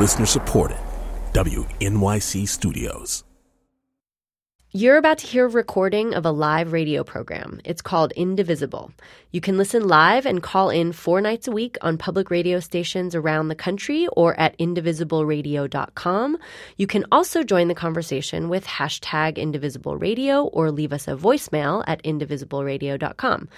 [0.00, 0.78] Listener supported.
[1.34, 3.22] WNYC Studios.
[4.72, 7.60] You're about to hear a recording of a live radio program.
[7.66, 8.92] It's called Indivisible.
[9.30, 13.14] You can listen live and call in four nights a week on public radio stations
[13.14, 16.38] around the country or at indivisibleradio.com.
[16.78, 22.02] You can also join the conversation with hashtag indivisibleradio or leave us a voicemail at
[22.04, 23.48] indivisibleradio.com.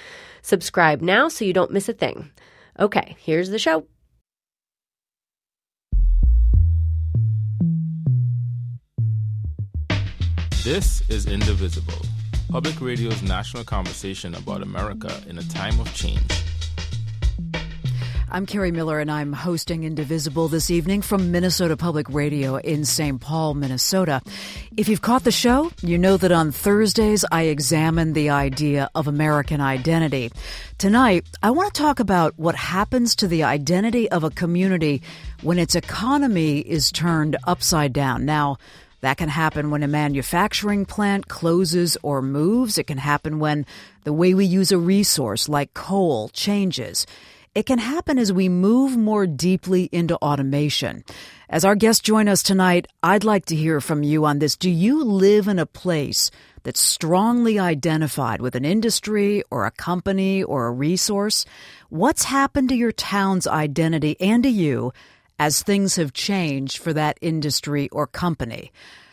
[0.42, 2.32] Subscribe now so you don't miss a thing.
[2.80, 3.86] Okay, here's the show.
[10.64, 12.06] This is Indivisible,
[12.48, 16.22] public radio's national conversation about America in a time of change.
[18.30, 23.20] I'm Kerri Miller, and I'm hosting Indivisible this evening from Minnesota Public Radio in St.
[23.20, 24.22] Paul, Minnesota.
[24.76, 29.08] If you've caught the show, you know that on Thursdays I examine the idea of
[29.08, 30.30] American identity.
[30.78, 35.02] Tonight, I want to talk about what happens to the identity of a community
[35.42, 38.24] when its economy is turned upside down.
[38.24, 38.58] Now,
[39.02, 42.78] that can happen when a manufacturing plant closes or moves.
[42.78, 43.66] It can happen when
[44.04, 47.06] the way we use a resource like coal changes.
[47.54, 51.04] It can happen as we move more deeply into automation.
[51.50, 54.56] As our guests join us tonight, I'd like to hear from you on this.
[54.56, 56.30] Do you live in a place
[56.62, 61.44] that's strongly identified with an industry or a company or a resource?
[61.90, 64.92] What's happened to your town's identity and to you
[65.42, 68.70] as things have changed for that industry or company.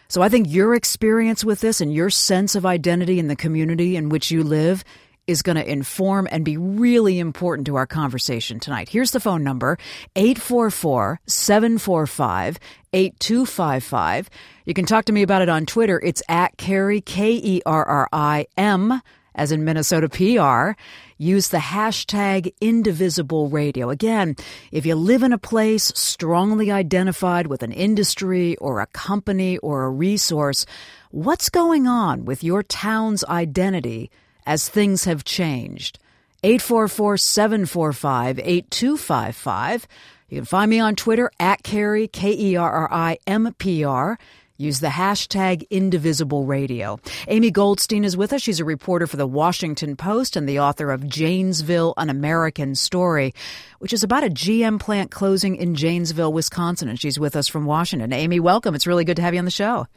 [0.10, 3.96] So I think your experience with this and your sense of identity in the community
[3.96, 4.84] in which you live
[5.26, 8.90] is going to inform and be really important to our conversation tonight.
[8.90, 9.80] Here's the phone number
[10.16, 12.60] 844 745
[12.94, 14.30] 8255.
[14.66, 16.00] You can talk to me about it on Twitter.
[16.00, 19.02] It's at Kerri, K E R R I M,
[19.40, 20.78] as in Minnesota PR
[21.18, 23.90] use the hashtag indivisible radio.
[23.90, 24.36] Again,
[24.74, 29.86] if you live in a place strongly identified with an industry or a company or
[29.86, 30.66] a resource,
[31.12, 34.12] what's going on with your town's identity
[34.46, 36.00] as things have changed?
[36.44, 39.88] 844 745 8255.
[40.28, 43.86] You can find me on Twitter at Kerri, K E R R I M P
[43.86, 44.20] R.
[44.62, 47.00] Use the hashtag Indivisible Radio.
[47.30, 48.42] Amy Goldstein is with us.
[48.42, 53.34] She's a reporter for the Washington Post and the author of Janesville, An American Story,
[53.78, 56.90] which is about a GM plant closing in Janesville, Wisconsin.
[56.90, 58.12] And she's with us from Washington.
[58.12, 58.76] Amy, welcome.
[58.76, 59.88] It's really good to have you on the show.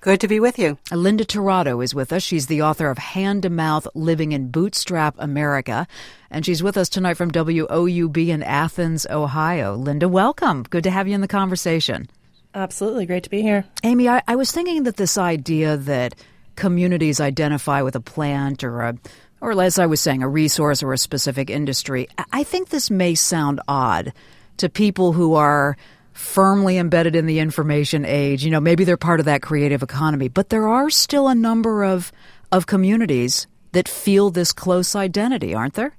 [0.00, 0.78] Good to be with you.
[0.92, 2.22] Linda Tirado is with us.
[2.22, 5.88] She's the author of Hand to Mouth Living in Bootstrap America.
[6.30, 9.74] And she's with us tonight from WOUB in Athens, Ohio.
[9.74, 10.62] Linda, welcome.
[10.62, 12.08] Good to have you in the conversation.
[12.54, 13.06] Absolutely.
[13.06, 13.64] Great to be here.
[13.82, 16.14] Amy, I, I was thinking that this idea that
[16.56, 18.96] communities identify with a plant or a
[19.40, 22.08] or as I was saying, a resource or a specific industry.
[22.32, 24.14] I think this may sound odd
[24.56, 25.76] to people who are
[26.14, 28.42] firmly embedded in the information age.
[28.42, 31.84] You know, maybe they're part of that creative economy, but there are still a number
[31.84, 32.10] of
[32.52, 35.94] of communities that feel this close identity, aren't there?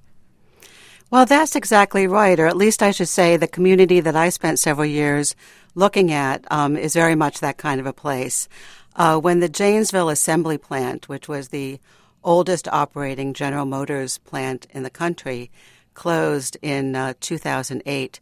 [1.11, 4.57] Well, that's exactly right, or at least I should say the community that I spent
[4.57, 5.35] several years
[5.75, 8.47] looking at um, is very much that kind of a place.
[8.95, 11.79] Uh, when the Janesville Assembly Plant, which was the
[12.23, 15.51] oldest operating General Motors plant in the country,
[15.93, 18.19] closed in uh, 2008,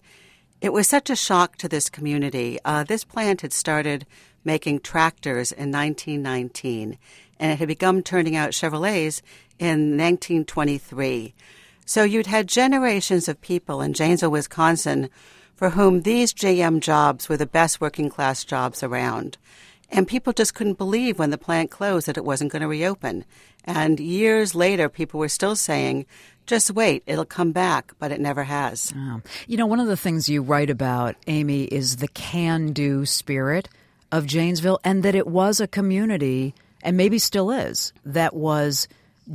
[0.62, 2.58] it was such a shock to this community.
[2.66, 4.06] Uh, this plant had started
[4.44, 6.98] making tractors in 1919,
[7.40, 9.22] and it had begun turning out Chevrolets
[9.60, 11.34] in 1923.
[11.86, 15.10] So you'd had generations of people in Janesville, Wisconsin,
[15.56, 19.38] for whom these GM jobs were the best working class jobs around.
[19.90, 23.26] And people just couldn't believe when the plant closed that it wasn't going to reopen.
[23.64, 26.06] And years later, people were still saying,
[26.46, 28.92] just wait, it'll come back, but it never has.
[28.96, 29.22] Oh.
[29.48, 33.70] You know, one of the things you write about, Amy, is the can do spirit
[34.12, 38.88] of Janesville and that it was a community, and maybe still is, that was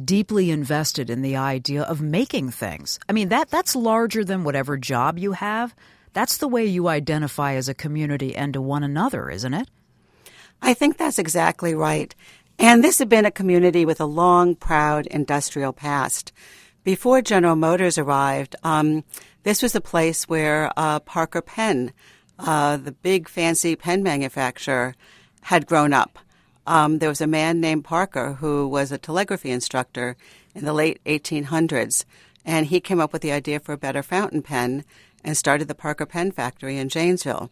[0.05, 2.99] deeply invested in the idea of making things.
[3.09, 5.75] I mean, that that's larger than whatever job you have.
[6.19, 9.71] That's the way you identify as a community and to one another, isn't it?
[10.61, 12.13] I think that's exactly right.
[12.59, 16.33] And this had been a community with a long, proud industrial past.
[16.83, 19.05] Before General Motors arrived, um,
[19.45, 21.93] this was a place where uh, Parker Pen,
[22.37, 24.97] uh, the big fancy pen manufacturer,
[25.43, 26.19] had grown up.
[26.67, 30.17] Um, there was a man named Parker who was a telegraphy instructor
[30.53, 32.05] in the late 1800s,
[32.45, 34.83] and he came up with the idea for a better fountain pen
[35.29, 37.51] and started the Parker Pen Factory in Janesville.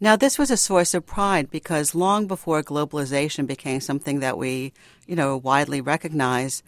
[0.00, 4.72] Now, this was a source of pride because long before globalization became something that we,
[5.06, 6.62] you know, widely recognize,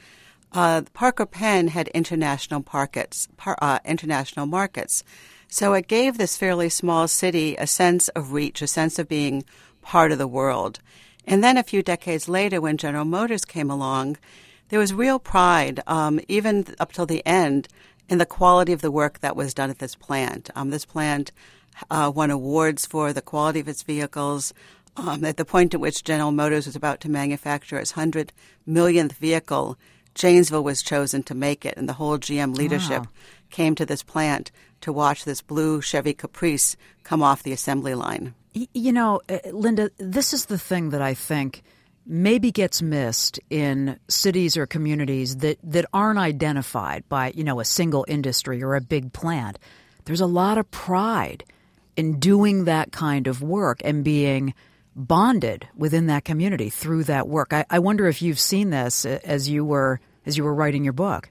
[0.52, 3.26] uh, Parker Pen had international markets.
[3.38, 5.02] Par, uh, international markets.
[5.48, 9.44] So it gave this fairly small city a sense of reach, a sense of being
[9.80, 10.80] part of the world.
[11.26, 14.18] And then a few decades later, when General Motors came along,
[14.68, 17.66] there was real pride, um, even up till the end,
[18.08, 20.50] in the quality of the work that was done at this plant.
[20.54, 21.32] Um, this plant
[21.90, 24.52] uh, won awards for the quality of its vehicles.
[24.96, 28.32] Um, at the point at which General Motors was about to manufacture its 100
[28.66, 29.78] millionth vehicle,
[30.14, 33.10] Janesville was chosen to make it, and the whole GM leadership wow.
[33.50, 34.50] came to this plant
[34.80, 38.34] to watch this blue Chevy Caprice come off the assembly line.
[38.52, 41.62] You know, uh, Linda, this is the thing that I think
[42.08, 47.64] maybe gets missed in cities or communities that, that aren't identified by, you know, a
[47.64, 49.58] single industry or a big plant.
[50.06, 51.44] There's a lot of pride
[51.96, 54.54] in doing that kind of work and being
[54.96, 57.52] bonded within that community through that work.
[57.52, 60.92] I, I wonder if you've seen this as you were as you were writing your
[60.92, 61.30] book.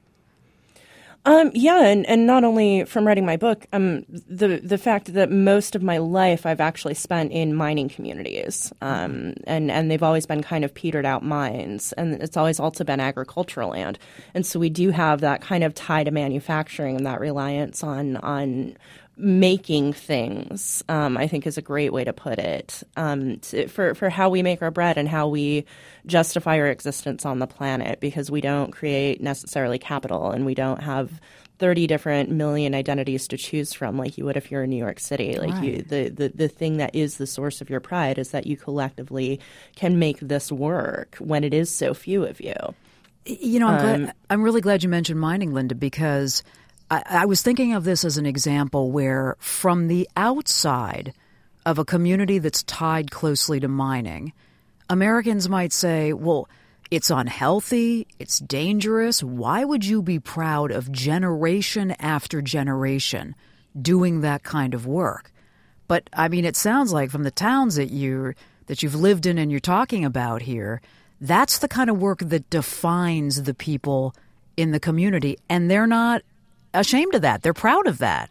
[1.28, 5.30] Um, yeah, and, and not only from writing my book, um, the the fact that
[5.30, 10.26] most of my life I've actually spent in mining communities, um, and and they've always
[10.26, 14.00] been kind of petered out mines, and it's always also been agricultural land,
[14.34, 18.16] and so we do have that kind of tie to manufacturing and that reliance on
[18.18, 18.78] on
[19.18, 22.84] making things, um, I think is a great way to put it.
[22.96, 25.66] Um, to, for for how we make our bread and how we
[26.06, 30.82] justify our existence on the planet, because we don't create necessarily capital and we don't
[30.82, 31.20] have
[31.60, 35.00] 30 different million identities to choose from like you would if you're in New York
[35.00, 35.38] City.
[35.40, 35.64] Like right.
[35.64, 38.56] you the, the the thing that is the source of your pride is that you
[38.56, 39.40] collectively
[39.76, 42.56] can make this work when it is so few of you.
[43.26, 46.44] You know, I'm, um, glad, I'm really glad you mentioned mining, Linda, because
[46.90, 51.14] I, I was thinking of this as an example where, from the outside
[51.66, 54.34] of a community that's tied closely to mining,
[54.90, 56.48] Americans might say, well,
[56.90, 59.22] it's unhealthy, it's dangerous.
[59.22, 63.36] Why would you be proud of generation after generation
[63.80, 65.32] doing that kind of work?
[65.90, 68.34] But I mean, it sounds like from the towns that you
[68.68, 70.82] that you've lived in and you're talking about here,
[71.20, 74.14] that's the kind of work that defines the people
[74.56, 76.22] in the community, and they're not
[76.80, 77.42] ashamed of that.
[77.44, 78.30] They're proud of that.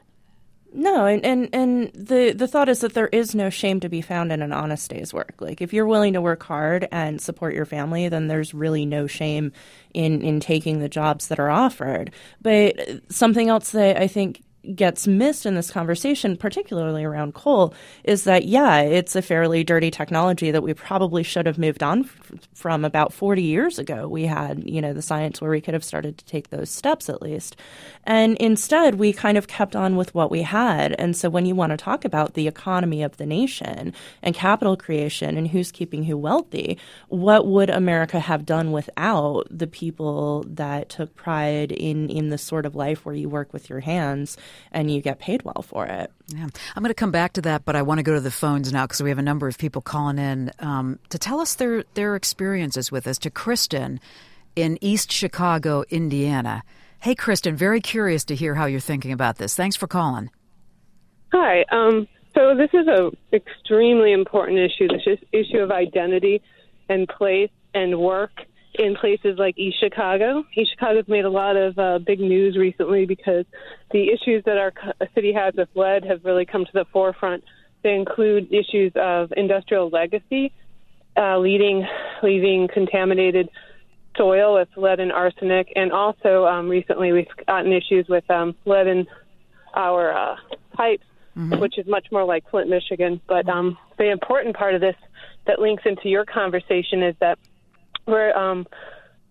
[0.73, 4.03] No, and, and, and the, the thought is that there is no shame to be
[4.03, 5.35] found in an honest day's work.
[5.41, 9.07] Like if you're willing to work hard and support your family, then there's really no
[9.07, 9.53] shame
[9.95, 12.13] in, in taking the jobs that are offered.
[12.43, 12.77] But
[13.09, 14.43] something else that I think
[14.75, 17.75] gets missed in this conversation, particularly around coal,
[18.05, 22.05] is that, yeah, it's a fairly dirty technology that we probably should have moved on
[22.05, 24.09] f- from about 40 years ago.
[24.09, 27.09] We had, you know, the science where we could have started to take those steps
[27.09, 27.57] at least.
[28.05, 30.95] And instead, we kind of kept on with what we had.
[30.99, 33.93] And so when you want to talk about the economy of the nation
[34.23, 36.79] and capital creation and who's keeping who wealthy,
[37.09, 42.67] what would America have done without the people that took pride in, in the sort
[42.67, 44.37] of life where you work with your hands
[44.73, 46.11] and you get paid well for it.
[46.29, 46.47] Yeah.
[46.75, 48.73] I'm going to come back to that, but I want to go to the phones
[48.73, 51.85] now because we have a number of people calling in um, to tell us their,
[51.95, 53.19] their experiences with us.
[53.19, 54.01] To Kristen
[54.55, 56.63] in East Chicago, Indiana.
[57.01, 59.55] Hey, Kristen, very curious to hear how you're thinking about this.
[59.55, 60.31] Thanks for calling.
[61.33, 61.65] Hi.
[61.71, 66.43] Um, so this is a extremely important issue, this issue of identity
[66.89, 68.33] and place and work
[68.79, 70.45] in places like East Chicago.
[70.55, 73.45] East Chicago's made a lot of uh, big news recently because
[73.91, 74.73] the issues that our
[75.15, 77.45] city has with lead have really come to the forefront.
[77.83, 80.53] They include issues of industrial legacy,
[81.17, 81.87] uh, leading,
[82.23, 83.49] leaving contaminated
[84.17, 88.87] soil with lead and arsenic, and also um, recently we've gotten issues with um, lead
[88.87, 89.07] in
[89.75, 90.37] our uh,
[90.73, 91.05] pipes,
[91.37, 91.61] mm-hmm.
[91.61, 93.21] which is much more like Flint, Michigan.
[93.27, 94.97] But um, the important part of this
[95.47, 97.39] that links into your conversation is that
[98.07, 98.67] where um,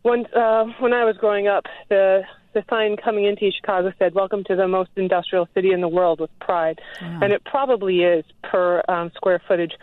[0.03, 2.21] when uh, when I was growing up, the
[2.53, 6.19] the sign coming into Chicago said, "Welcome to the most industrial city in the world
[6.19, 7.19] with pride," wow.
[7.23, 9.73] and it probably is per um, square footage,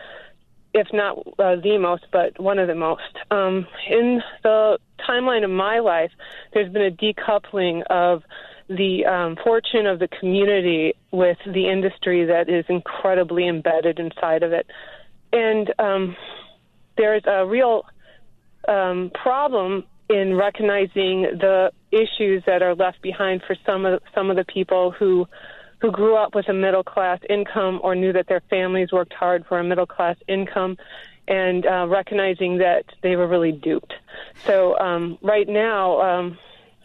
[0.72, 3.16] if not uh, the most, but one of the most.
[3.30, 6.12] Um, in the timeline of my life,
[6.54, 8.22] there's been a decoupling of
[8.68, 14.52] the um, fortune of the community with the industry that is incredibly embedded inside of
[14.52, 14.66] it,
[15.32, 16.16] and um,
[16.96, 17.84] there's a real
[18.68, 24.36] um, problem in recognizing the issues that are left behind for some of some of
[24.36, 25.26] the people who
[25.80, 29.44] who grew up with a middle class income or knew that their families worked hard
[29.46, 30.76] for a middle class income
[31.26, 33.92] and uh, recognizing that they were really duped.
[34.44, 36.38] So um, right now, um,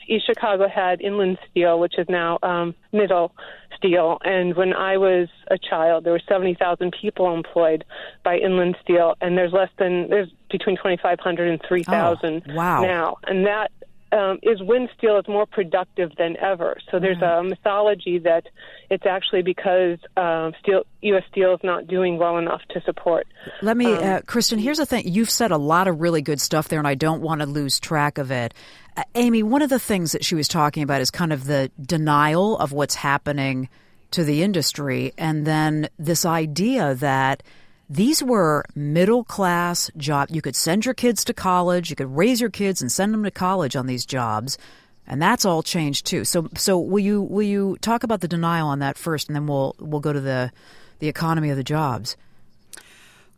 [0.07, 3.31] East Chicago had Inland Steel, which is now um, Mittal
[3.77, 4.17] Steel.
[4.23, 7.85] And when I was a child, there were 70,000 people employed
[8.23, 12.81] by Inland Steel, and there's less than there's between 2,500 and 3,000 oh, wow.
[12.81, 13.17] now.
[13.25, 13.71] And that
[14.11, 16.77] um, is when steel is more productive than ever.
[16.89, 18.43] So there's a mythology that
[18.89, 21.23] it's actually because uh, steel, U.S.
[21.29, 23.27] Steel is not doing well enough to support.
[23.61, 24.59] Let me, um, uh, Kristen.
[24.59, 27.21] Here's the thing: you've said a lot of really good stuff there, and I don't
[27.21, 28.53] want to lose track of it.
[28.95, 31.71] Uh, Amy, one of the things that she was talking about is kind of the
[31.81, 33.69] denial of what's happening
[34.11, 37.43] to the industry, and then this idea that
[37.89, 40.33] these were middle class jobs.
[40.33, 43.23] You could send your kids to college, you could raise your kids and send them
[43.23, 44.57] to college on these jobs,
[45.05, 46.25] and that's all changed too.
[46.25, 49.47] So, so will you will you talk about the denial on that first, and then
[49.47, 50.51] we'll we'll go to the
[50.99, 52.17] the economy of the jobs.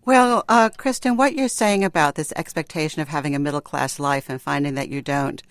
[0.06, 4.30] Well, uh, Kristen, what you're saying about this expectation of having a middle class life
[4.30, 5.44] and finding that you don't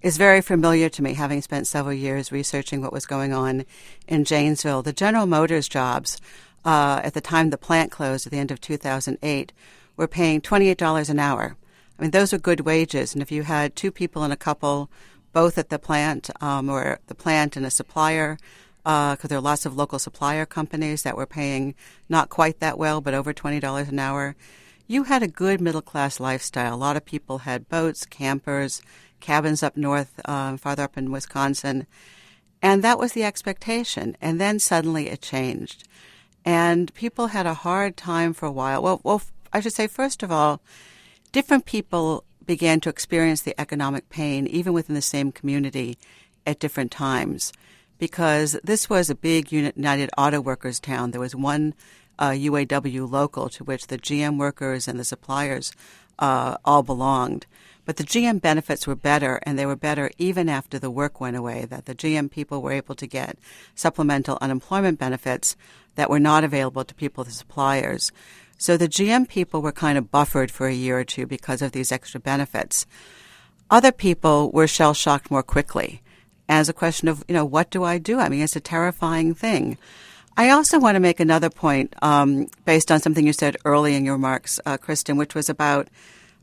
[0.00, 3.66] is very familiar to me, having spent several years researching what was going on
[4.08, 4.82] in Janesville.
[4.82, 6.18] The General Motors jobs
[6.66, 9.52] uh, at the time the plant closed at the end of 2008
[9.96, 11.56] were paying $28 an hour.
[11.98, 13.14] I mean, those are good wages.
[13.14, 14.90] And if you had two people in a couple,
[15.32, 18.36] both at the plant um, or the plant and a supplier,
[18.82, 21.74] because uh, there are lots of local supplier companies that were paying
[22.08, 24.36] not quite that well, but over $20 an hour,
[24.86, 26.74] you had a good middle class lifestyle.
[26.74, 28.82] A lot of people had boats, campers,
[29.20, 31.86] cabins up north, uh, farther up in Wisconsin.
[32.60, 34.16] And that was the expectation.
[34.20, 35.84] And then suddenly it changed.
[36.46, 38.80] And people had a hard time for a while.
[38.80, 39.20] Well, well,
[39.52, 40.60] I should say, first of all,
[41.32, 45.98] different people began to experience the economic pain, even within the same community,
[46.46, 47.52] at different times.
[47.98, 51.10] Because this was a big United Auto Workers town.
[51.10, 51.74] There was one
[52.18, 55.72] uh, UAW local to which the GM workers and the suppliers
[56.20, 57.46] uh, all belonged.
[57.86, 61.36] But the GM benefits were better, and they were better even after the work went
[61.36, 63.38] away, that the GM people were able to get
[63.74, 65.56] supplemental unemployment benefits
[65.94, 68.12] that were not available to people, the suppliers.
[68.58, 71.72] So the GM people were kind of buffered for a year or two because of
[71.72, 72.86] these extra benefits.
[73.70, 76.02] Other people were shell shocked more quickly
[76.48, 78.18] as a question of, you know, what do I do?
[78.18, 79.78] I mean, it's a terrifying thing.
[80.36, 84.04] I also want to make another point um, based on something you said early in
[84.04, 85.88] your remarks, uh, Kristen, which was about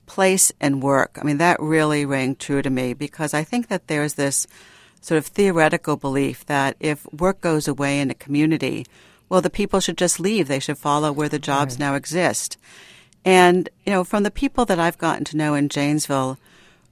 [0.06, 1.18] place and work.
[1.20, 4.48] I mean, that really rang true to me because I think that there's this
[5.02, 8.86] sort of theoretical belief that if work goes away in a community,
[9.30, 10.48] well, the people should just leave.
[10.48, 11.80] They should follow where the jobs right.
[11.80, 12.58] now exist.
[13.26, 16.38] And, you know, from the people that I've gotten to know in Janesville,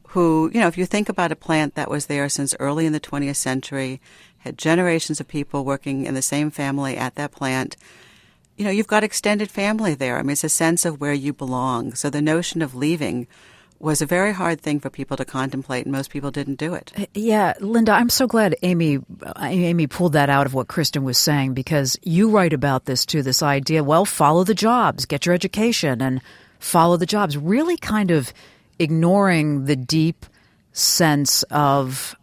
[0.10, 2.94] who, you know, if you think about a plant that was there since early in
[2.94, 4.02] the 20th century,
[4.40, 7.78] had generations of people working in the same family at that plant,
[8.58, 10.18] you know, you've got extended family there.
[10.18, 11.94] I mean, it's a sense of where you belong.
[11.94, 13.28] So the notion of leaving
[13.82, 16.92] was a very hard thing for people to contemplate, and most people didn't do it.
[16.98, 21.04] Uh, yeah, Linda, I'm so glad Amy uh, Amy pulled that out of what Kristen
[21.04, 23.24] was saying because you write about this too.
[23.24, 26.22] This idea, well, follow the jobs, get your education, and
[26.60, 27.38] follow the jobs.
[27.38, 28.32] Really, kind of
[28.78, 30.26] ignoring the deep
[30.74, 32.16] sense of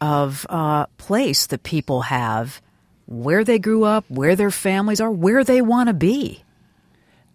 [0.00, 2.60] of uh, place that people have,
[3.06, 6.42] where they grew up, where their families are, where they want to be.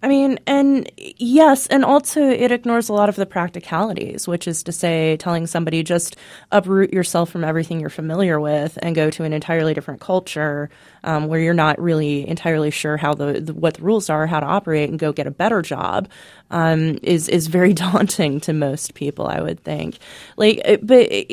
[0.03, 4.63] I mean, and yes, and also it ignores a lot of the practicalities, which is
[4.63, 6.15] to say, telling somebody just
[6.51, 10.71] uproot yourself from everything you're familiar with and go to an entirely different culture
[11.03, 14.39] um, where you're not really entirely sure how the, the, what the rules are, how
[14.39, 16.09] to operate, and go get a better job
[16.51, 19.27] um, is is very daunting to most people.
[19.27, 19.97] I would think,
[20.37, 21.23] like, uh, but uh,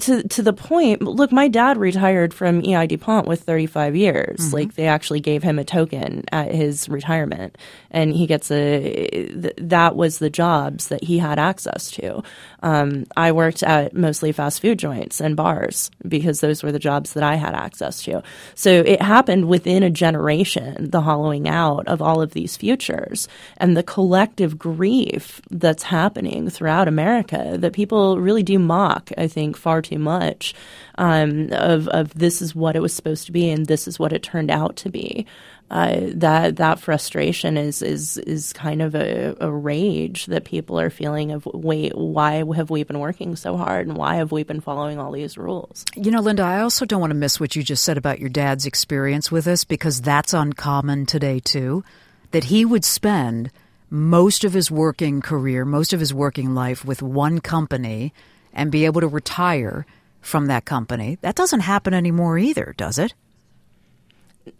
[0.00, 1.02] to to the point.
[1.02, 4.38] Look, my dad retired from EI DuPont with 35 years.
[4.38, 4.54] Mm-hmm.
[4.54, 7.58] Like, they actually gave him a token at his retirement,
[7.90, 9.28] and he gets a.
[9.58, 12.22] that was the jobs that he had access to.
[12.62, 17.12] Um, I worked at mostly fast food joints and bars because those were the jobs
[17.12, 18.22] that I had access to.
[18.54, 23.76] So it happened within a generation, the hollowing out of all of these futures and
[23.76, 29.82] the collective grief that's happening throughout America that people really do mock, I think, far
[29.82, 30.54] too much
[30.96, 34.12] um, of, of this is what it was supposed to be and this is what
[34.12, 35.26] it turned out to be
[35.70, 40.88] uh, that that frustration is is is kind of a, a, rage that people are
[40.88, 44.60] feeling of wait why have we been working so hard and why have we been
[44.60, 45.84] following all these rules?
[45.94, 48.30] You know linda i also don't want to miss what you just said about your
[48.30, 51.84] dad's experience with us because that's uncommon today too
[52.30, 53.50] that he would spend
[53.90, 58.14] most of his working career most of his working life with one company
[58.54, 59.84] and be able to retire
[60.20, 61.16] from that company.
[61.20, 63.14] That doesn't happen anymore either does it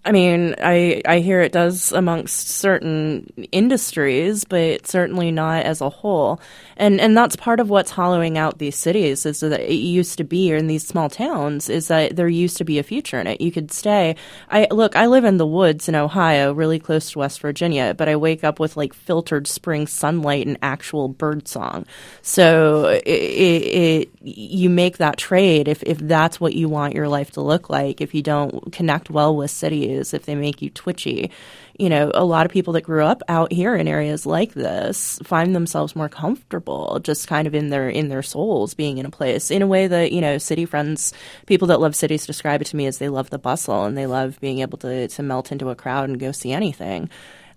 [0.05, 5.89] I mean, I I hear it does amongst certain industries, but certainly not as a
[5.89, 6.41] whole.
[6.77, 10.25] And and that's part of what's hollowing out these cities is that it used to
[10.25, 13.41] be, in these small towns, is that there used to be a future in it.
[13.41, 14.17] You could stay.
[14.51, 18.09] I look, I live in the woods in Ohio, really close to West Virginia, but
[18.09, 21.87] I wake up with like filtered spring sunlight and actual bird song.
[22.23, 27.09] So it, it, it you make that trade if if that's what you want your
[27.09, 28.01] life to look like.
[28.01, 31.31] If you don't connect well with cities if they make you twitchy.
[31.79, 35.21] You know, a lot of people that grew up out here in areas like this
[35.23, 39.11] find themselves more comfortable just kind of in their in their souls being in a
[39.11, 41.13] place in a way that, you know, city friends,
[41.47, 44.07] people that love cities describe it to me as they love the bustle and they
[44.07, 47.09] love being able to to melt into a crowd and go see anything.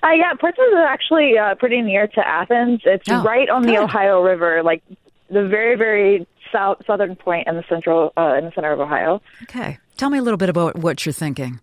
[0.02, 2.80] Uh, yeah, Portsmouth is actually uh, pretty near to Athens.
[2.84, 3.76] It's oh, right on good.
[3.76, 4.82] the Ohio River, like
[5.28, 9.20] the very, very south southern point in the central uh, in the center of Ohio.
[9.44, 11.60] Okay, tell me a little bit about what you're thinking.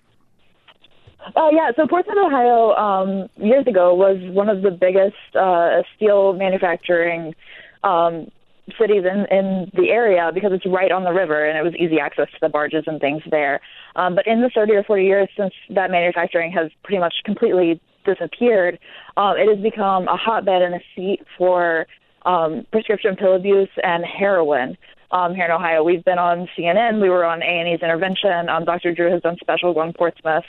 [1.36, 5.82] Oh uh, yeah, so Portsmouth, Ohio, um, years ago was one of the biggest uh,
[5.96, 7.36] steel manufacturing
[7.84, 8.32] um,
[8.80, 12.00] cities in in the area because it's right on the river and it was easy
[12.00, 13.62] access to the barges and things there.
[13.96, 17.82] Um, but in the 30 or 40 years since that manufacturing has pretty much completely
[18.08, 18.80] disappeared,
[19.18, 21.86] um, it has become a hotbed and a seat for
[22.26, 24.78] um, prescription pill abuse and heroin.
[25.10, 27.02] Um, here in Ohio, we've been on CNN.
[27.02, 28.50] We were on A&E's intervention.
[28.50, 28.94] Um, Dr.
[28.94, 30.44] Drew has done specials on Portsmouth,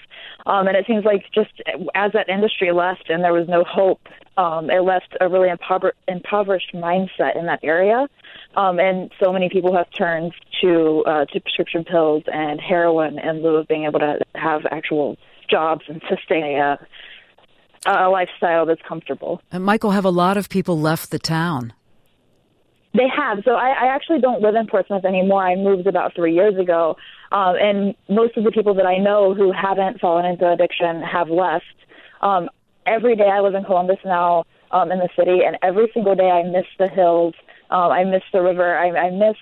[0.47, 1.63] um, and it seems like just
[1.95, 4.01] as that industry left and there was no hope,
[4.37, 8.09] um, it left a really impover- impoverished mindset in that area.
[8.57, 13.43] Um, and so many people have turned to uh, to prescription pills and heroin in
[13.43, 15.17] lieu of being able to have actual
[15.49, 16.79] jobs and sustain a
[17.89, 19.41] a lifestyle that's comfortable.
[19.51, 21.73] And Michael, have a lot of people left the town?
[22.95, 23.39] They have.
[23.45, 25.43] So I, I actually don't live in Portsmouth anymore.
[25.43, 26.97] I moved about three years ago,
[27.33, 31.29] um, and most of the people that I know who haven't fallen into addiction have
[31.29, 31.65] left.
[32.23, 32.49] Um,
[32.87, 36.31] every day I live in Columbus now, um, in the city, and every single day
[36.31, 37.35] I miss the hills.
[37.71, 38.77] Um, I miss the river.
[38.77, 39.37] I, I miss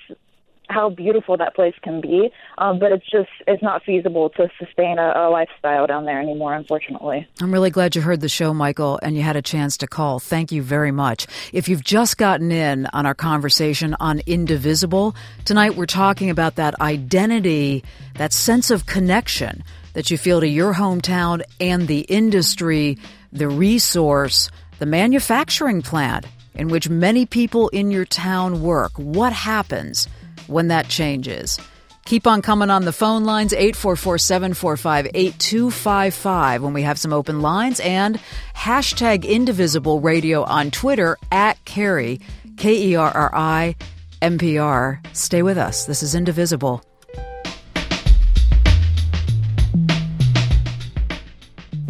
[0.69, 2.31] how beautiful that place can be.
[2.59, 6.55] Um, but it's just it's not feasible to sustain a, a, lifestyle down there anymore,
[6.55, 7.27] unfortunately.
[7.41, 10.19] I'm really glad you heard the show, Michael, and you had a chance to call.
[10.19, 11.27] Thank you very much.
[11.53, 16.81] If you've just gotten in on our conversation on Indivisible tonight, we're talking about that
[16.81, 22.99] identity, that sense of connection that you feel to your hometown and the industry,
[23.33, 28.93] the resource, the manufacturing plant in which many people in your town work.
[28.97, 30.09] What happens?
[30.47, 31.59] When that changes.
[32.07, 37.43] Keep on coming on the phone lines, 844 745 8255 when we have some open
[37.43, 38.21] lines, and
[38.55, 42.23] hashtag Indivisible Radio on Twitter at Kerri,
[42.57, 43.75] K E R R I,
[44.23, 45.05] MPR.
[45.17, 45.87] Stay with us.
[45.87, 46.85] This is Indivisible.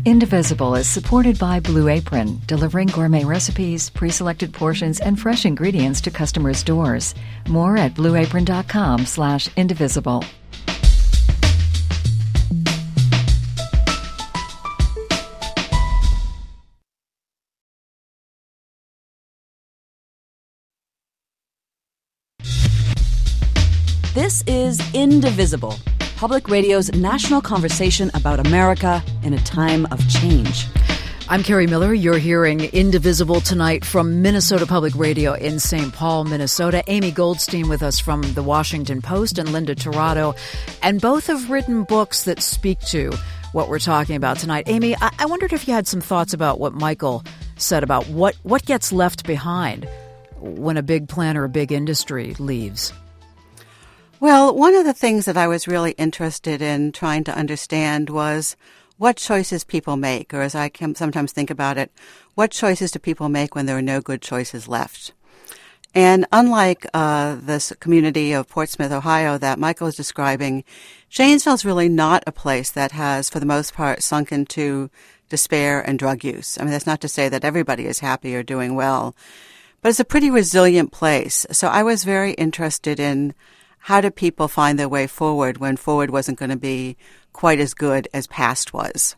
[0.07, 6.01] Indivisible is supported by Blue Apron, delivering gourmet recipes, pre selected portions, and fresh ingredients
[6.03, 7.13] to customers' doors.
[7.49, 10.25] More at blueapron.com slash indivisible.
[24.15, 25.77] This is Indivisible
[26.17, 30.67] public radio's national conversation about America in a time of change.
[31.29, 31.93] I'm Kerri Miller.
[31.93, 35.93] You're hearing Indivisible tonight from Minnesota Public Radio in St.
[35.93, 36.83] Paul, Minnesota.
[36.87, 40.35] Amy Goldstein with us from the Washington Post and Linda Tirado.
[40.83, 43.13] And both have written books that speak to
[43.53, 44.65] what we're talking about tonight.
[44.69, 47.25] Amy, I, I wondered if you had some thoughts about what Michael
[47.57, 49.87] said about what, what gets left behind
[50.41, 52.93] when a big plan or a big industry leaves.
[54.19, 58.57] Well, one of the things that I was really interested in trying to understand was
[58.97, 61.93] what choices people make, or as I can sometimes think about it,
[62.35, 65.13] what choices do people make when there are no good choices left?
[65.95, 70.65] And unlike uh, this community of Portsmouth, Ohio, that Michael is describing,
[71.11, 74.89] Janesville is really not a place that has, for the most part, sunk into
[75.29, 76.57] despair and drug use.
[76.59, 79.15] I mean, that's not to say that everybody is happy or doing well,
[79.83, 81.45] but it's a pretty resilient place.
[81.53, 83.35] So I was very interested in
[83.87, 86.97] how do people find their way forward when forward wasn't going to be
[87.33, 89.15] quite as good as past was.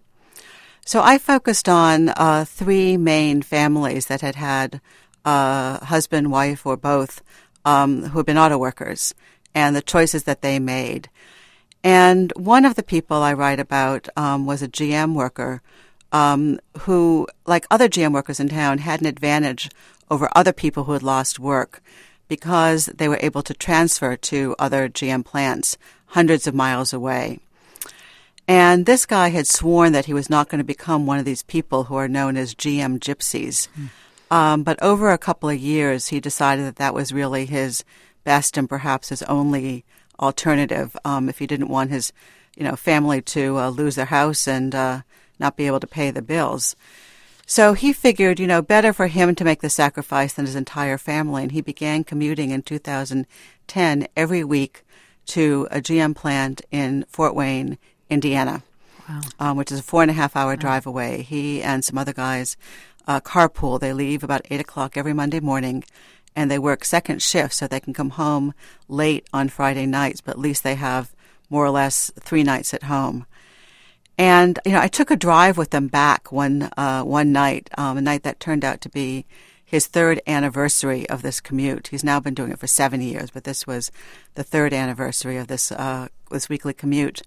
[0.84, 4.82] So I focused on uh, three main families that had had
[5.24, 7.22] a husband, wife, or both
[7.64, 9.14] um, who had been auto workers
[9.54, 11.08] and the choices that they made.
[11.82, 15.62] And one of the people I write about um, was a GM worker
[16.12, 19.70] um, who, like other GM workers in town, had an advantage
[20.10, 21.82] over other people who had lost work
[22.28, 27.40] because they were able to transfer to other GM plants hundreds of miles away.
[28.46, 31.42] And this guy had sworn that he was not going to become one of these
[31.42, 33.68] people who are known as GM gypsies.
[33.78, 33.90] Mm.
[34.30, 37.84] Um, but over a couple of years, he decided that that was really his
[38.24, 39.84] best and perhaps his only
[40.18, 42.12] alternative um, if he didn't want his,
[42.56, 45.02] you know, family to uh, lose their house and uh,
[45.38, 46.74] not be able to pay the bills.
[47.50, 50.98] So he figured, you know, better for him to make the sacrifice than his entire
[50.98, 54.84] family, and he began commuting in 2010 every week
[55.28, 57.78] to a GM plant in Fort Wayne
[58.10, 58.62] Indiana,
[59.08, 59.20] wow.
[59.40, 60.56] um, which is a four and a half hour wow.
[60.56, 61.22] drive away.
[61.22, 62.58] He and some other guys
[63.06, 63.80] uh, carpool.
[63.80, 65.84] They leave about eight o'clock every Monday morning,
[66.36, 68.52] and they work second shift so they can come home
[68.88, 70.20] late on Friday nights.
[70.20, 71.14] But at least they have
[71.48, 73.24] more or less three nights at home.
[74.18, 77.96] And you know, I took a drive with them back one uh, one night, um,
[77.96, 79.24] a night that turned out to be
[79.64, 81.88] his third anniversary of this commute.
[81.88, 83.92] He's now been doing it for seven years, but this was
[84.34, 87.22] the third anniversary of this uh, this weekly commute.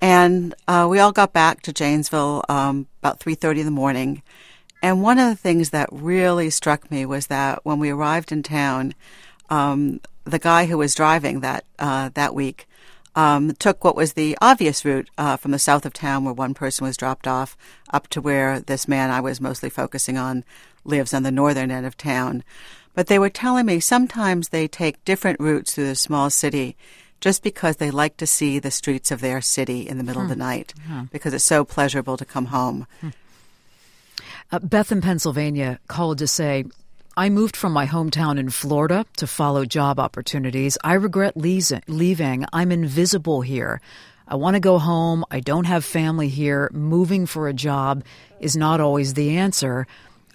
[0.00, 4.22] And uh, we all got back to Janesville um, about 3.30 in the morning.
[4.82, 8.42] And one of the things that really struck me was that when we arrived in
[8.42, 8.94] town,
[9.48, 12.66] um, the guy who was driving that uh, that week
[13.16, 16.54] um, took what was the obvious route uh, from the south of town, where one
[16.54, 17.56] person was dropped off,
[17.90, 20.44] up to where this man I was mostly focusing on
[20.84, 22.44] lives on the northern end of town.
[22.94, 26.76] But they were telling me sometimes they take different routes through the small city
[27.20, 30.30] just because they like to see the streets of their city in the middle hmm.
[30.30, 30.48] of the hmm.
[30.48, 31.02] night hmm.
[31.10, 32.86] because it's so pleasurable to come home.
[33.00, 33.08] Hmm.
[34.52, 36.64] Uh, Beth in Pennsylvania called to say,
[37.16, 40.76] I moved from my hometown in Florida to follow job opportunities.
[40.82, 42.44] I regret leaving.
[42.52, 43.80] I'm invisible here.
[44.26, 45.24] I want to go home.
[45.30, 46.70] I don't have family here.
[46.72, 48.02] Moving for a job
[48.40, 49.86] is not always the answer.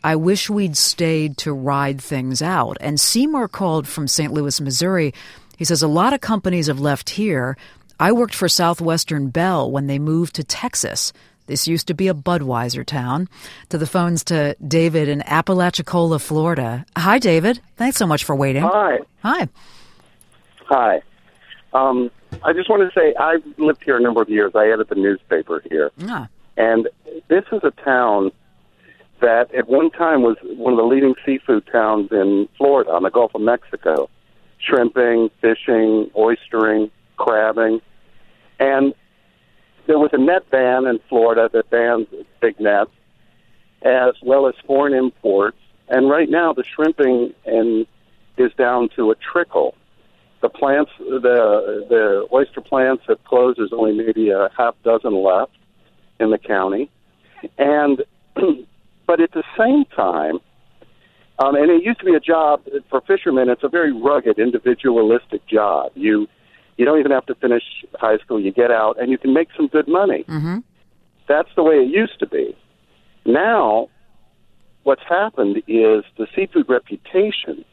[0.04, 2.78] I wish we'd stayed to ride things out.
[2.80, 4.32] And Seymour called from St.
[4.32, 5.14] Louis, Missouri
[5.60, 7.58] he says, A lot of companies have left here.
[8.00, 11.12] I worked for Southwestern Bell when they moved to Texas.
[11.50, 13.28] This used to be a Budweiser town.
[13.70, 16.86] To the phones to David in Apalachicola, Florida.
[16.96, 17.60] Hi, David.
[17.76, 18.62] Thanks so much for waiting.
[18.62, 19.00] Hi.
[19.24, 19.50] Hi.
[20.68, 21.02] Hi.
[21.74, 22.12] Um,
[22.44, 24.52] I just want to say I've lived here a number of years.
[24.54, 25.90] I edit the newspaper here.
[26.04, 26.28] Ah.
[26.56, 26.88] And
[27.30, 28.32] this is a town
[29.20, 33.10] that at one time was one of the leading seafood towns in Florida on the
[33.10, 34.08] Gulf of Mexico
[34.60, 37.82] shrimping, fishing, oystering, crabbing.
[38.60, 38.94] And
[39.90, 42.06] there was a net ban in Florida that bans
[42.40, 42.92] big nets,
[43.82, 45.58] as well as foreign imports.
[45.88, 47.88] And right now, the shrimping and
[48.38, 49.74] is down to a trickle.
[50.42, 53.58] The plants, the the oyster plants have closed.
[53.58, 55.54] There's only maybe a half dozen left
[56.20, 56.92] in the county,
[57.58, 58.04] and
[59.08, 60.38] but at the same time,
[61.40, 63.50] um, and it used to be a job for fishermen.
[63.50, 65.94] It's a very rugged, individualistic job.
[65.96, 66.28] You
[66.80, 67.64] you don't even have to finish
[67.96, 68.40] high school.
[68.40, 70.24] You get out and you can make some good money.
[70.30, 70.60] Mm-hmm.
[71.28, 72.58] That's the way it used to be.
[73.26, 73.90] Now,
[74.84, 77.66] what's happened is the seafood reputation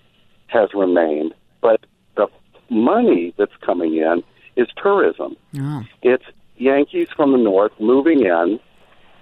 [0.48, 2.26] has remained, but the
[2.68, 4.24] money that's coming in
[4.56, 5.36] is tourism.
[5.56, 5.84] Oh.
[6.02, 6.24] It's
[6.56, 8.58] Yankees from the north moving in,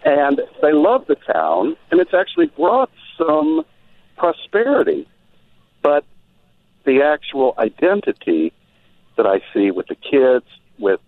[0.06, 3.66] and they love the town, and it's actually brought some
[4.16, 5.06] prosperity,
[5.82, 6.06] but
[6.86, 8.50] the actual identity
[9.16, 10.46] that I see with the kids,
[10.78, 11.00] with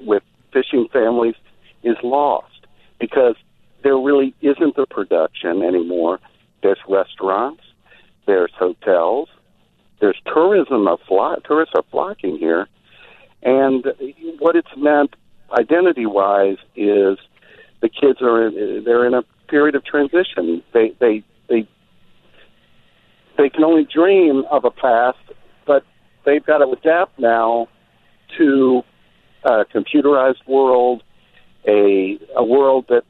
[0.00, 1.34] with fishing families,
[1.82, 2.66] is lost
[2.98, 3.36] because
[3.82, 6.20] there really isn't the production anymore.
[6.62, 7.62] There's restaurants,
[8.26, 9.28] there's hotels,
[10.00, 10.88] there's tourism.
[10.88, 12.68] Of fly, tourists are flocking here,
[13.42, 13.84] and
[14.38, 15.14] what it's meant
[15.52, 17.18] identity-wise is
[17.80, 20.62] the kids are in, they're in a period of transition.
[20.72, 21.68] They they they
[23.36, 25.18] they can only dream of a past,
[26.24, 27.68] they've got to adapt now
[28.38, 28.82] to
[29.44, 31.02] a computerized world,
[31.66, 33.04] a a world that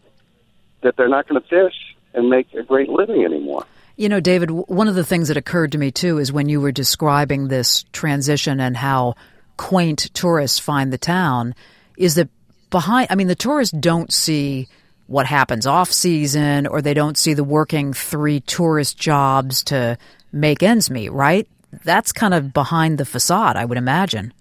[0.83, 1.75] that they're not going to fish
[2.13, 3.65] and make a great living anymore.
[3.97, 6.61] You know, David, one of the things that occurred to me too is when you
[6.61, 9.15] were describing this transition and how
[9.57, 11.55] quaint tourists find the town,
[11.97, 12.29] is that
[12.71, 14.69] behind, I mean, the tourists don't see
[15.07, 19.97] what happens off season or they don't see the working three tourist jobs to
[20.33, 21.47] make ends meet, right?
[21.83, 24.33] That's kind of behind the facade, I would imagine.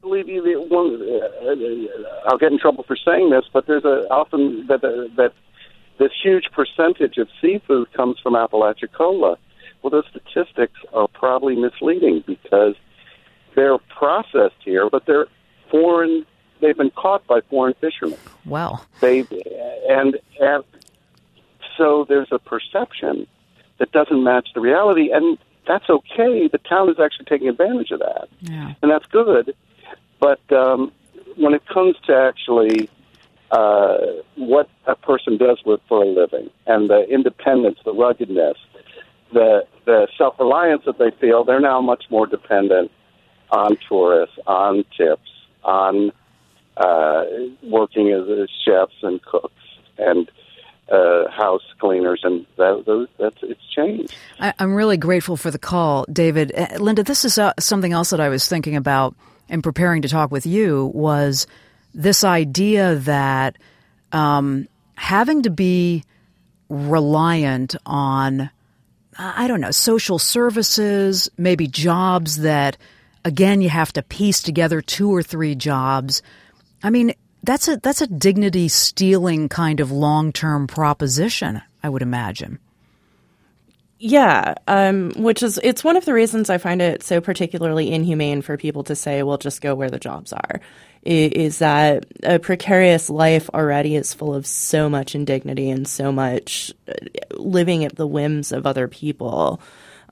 [0.00, 4.08] Believe you, one, uh, uh, I'll get in trouble for saying this, but there's a
[4.10, 5.32] often that uh, that
[5.98, 9.36] this huge percentage of seafood comes from Apalachicola.
[9.82, 12.74] Well, those statistics are probably misleading because
[13.54, 15.26] they're processed here, but they're
[15.70, 16.24] foreign
[16.60, 18.18] they've been caught by foreign fishermen.
[18.44, 18.80] Wow.
[19.00, 19.20] They
[19.88, 20.64] and, and
[21.76, 23.26] so there's a perception
[23.78, 26.48] that doesn't match the reality, and that's okay.
[26.48, 28.74] The town is actually taking advantage of that, yeah.
[28.82, 29.54] and that's good.
[30.20, 30.92] But um,
[31.36, 32.90] when it comes to actually
[33.50, 33.98] uh,
[34.36, 38.56] what a person does with for a living, and the independence, the ruggedness,
[39.32, 42.90] the the self reliance that they feel, they're now much more dependent
[43.50, 45.30] on tourists, on tips,
[45.64, 46.12] on
[46.76, 47.24] uh,
[47.62, 49.52] working as chefs and cooks
[49.98, 50.30] and
[50.90, 54.14] uh, house cleaners, and that, those, that's it's changed.
[54.40, 56.52] I, am really grateful for the call, David.
[56.54, 59.14] Uh, Linda, this is uh, something else that I was thinking about
[59.48, 61.46] in preparing to talk with you was
[61.94, 63.56] this idea that
[64.12, 66.04] um, having to be
[66.68, 68.50] reliant on
[69.20, 72.76] I don't know social services, maybe jobs that
[73.24, 76.22] again you have to piece together two or three jobs
[76.82, 82.02] I mean, that's a that's a dignity stealing kind of long term proposition, I would
[82.02, 82.58] imagine.
[84.00, 88.42] Yeah, um, which is it's one of the reasons I find it so particularly inhumane
[88.42, 90.60] for people to say, "Well, just go where the jobs are."
[91.02, 96.72] Is that a precarious life already is full of so much indignity and so much
[96.88, 96.92] uh,
[97.32, 99.60] living at the whims of other people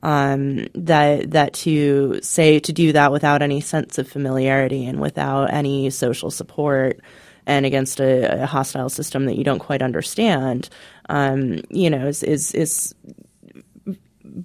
[0.06, 5.52] um, that that to say to do that without any sense of familiarity and without
[5.52, 7.00] any social support
[7.44, 10.68] and against a, a hostile system that you don't quite understand,
[11.08, 12.94] um, you know, is is, is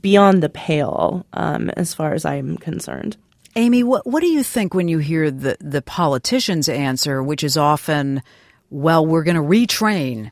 [0.01, 3.15] beyond the pale um, as far as I'm concerned.
[3.55, 7.55] Amy, what what do you think when you hear the the politicians' answer, which is
[7.55, 8.23] often,
[8.71, 10.31] "Well, we're going to retrain."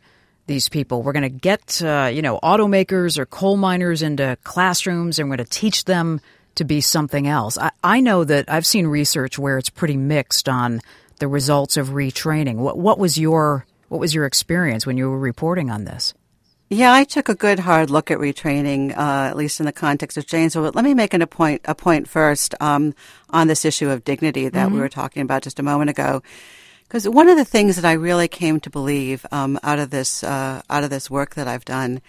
[0.49, 1.01] These people.
[1.01, 5.37] We're going to get, uh, you know, automakers or coal miners into classrooms and we're
[5.37, 6.19] going to teach them
[6.55, 7.57] to be something else.
[7.57, 10.81] I, I know that I've seen research where it's pretty mixed on
[11.19, 12.55] the results of retraining.
[12.55, 16.13] What, what was your what was your experience when you were reporting on this?
[16.69, 20.17] Yeah, I took a good hard look at retraining, uh, at least in the context
[20.17, 20.61] of Janesville.
[20.61, 22.93] But let me make an, a point a point first um,
[23.31, 24.75] on this issue of dignity that mm-hmm.
[24.75, 26.21] we were talking about just a moment ago.
[26.89, 30.23] Because one of the things that I really came to believe um, out of this
[30.23, 32.01] uh, out of this work that I've done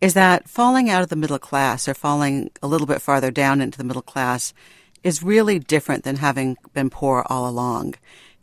[0.00, 3.60] is that falling out of the middle class or falling a little bit farther down
[3.60, 4.54] into the middle class
[5.02, 7.96] is really different than having been poor all along.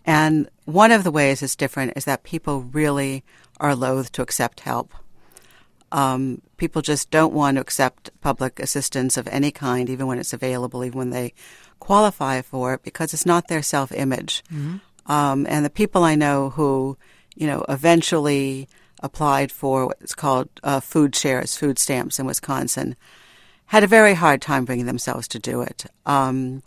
[0.05, 3.23] And one of the ways it's different is that people really
[3.59, 4.93] are loath to accept help.
[5.91, 10.31] Um, people just don't want to accept public assistance of any kind, even when it's
[10.31, 11.33] available, even when they
[11.79, 14.43] qualify for it, because it's not their self image.
[14.53, 14.77] Mm-hmm.
[15.11, 16.97] Um, and the people I know who,
[17.35, 18.69] you know, eventually
[19.03, 22.95] applied for what's called uh, food shares, food stamps in Wisconsin,
[23.65, 25.85] had a very hard time bringing themselves to do it.
[26.05, 26.63] Um,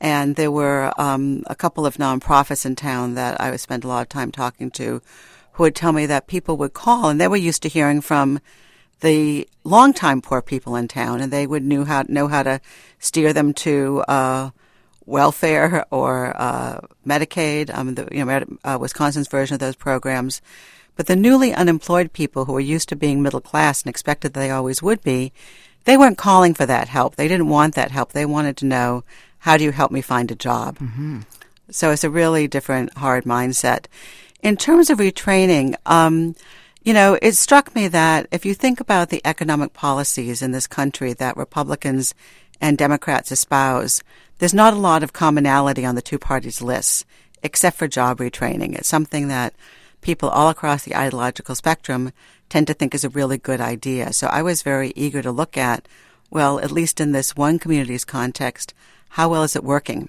[0.00, 3.88] and there were um, a couple of nonprofits in town that I would spend a
[3.88, 5.02] lot of time talking to
[5.52, 8.40] who would tell me that people would call and they were used to hearing from
[9.00, 12.58] the longtime poor people in town and they would knew how, know how to
[12.98, 14.48] steer them to uh,
[15.12, 20.42] welfare or uh, Medicaid, um, the, you know, uh, Wisconsin's version of those programs.
[20.96, 24.50] But the newly unemployed people who were used to being middle class and expected they
[24.50, 25.32] always would be,
[25.84, 27.16] they weren't calling for that help.
[27.16, 28.12] They didn't want that help.
[28.12, 29.04] They wanted to know,
[29.38, 30.78] how do you help me find a job?
[30.78, 31.20] Mm-hmm.
[31.70, 33.86] So it's a really different, hard mindset.
[34.42, 36.34] In terms of retraining, um,
[36.82, 40.66] you know, it struck me that if you think about the economic policies in this
[40.66, 42.14] country that Republicans
[42.62, 44.02] and Democrats espouse,
[44.38, 47.04] there's not a lot of commonality on the two parties' lists,
[47.42, 48.76] except for job retraining.
[48.76, 49.52] It's something that
[50.00, 52.12] people all across the ideological spectrum
[52.48, 54.12] tend to think is a really good idea.
[54.12, 55.88] So I was very eager to look at,
[56.30, 58.74] well, at least in this one community's context,
[59.10, 60.08] how well is it working?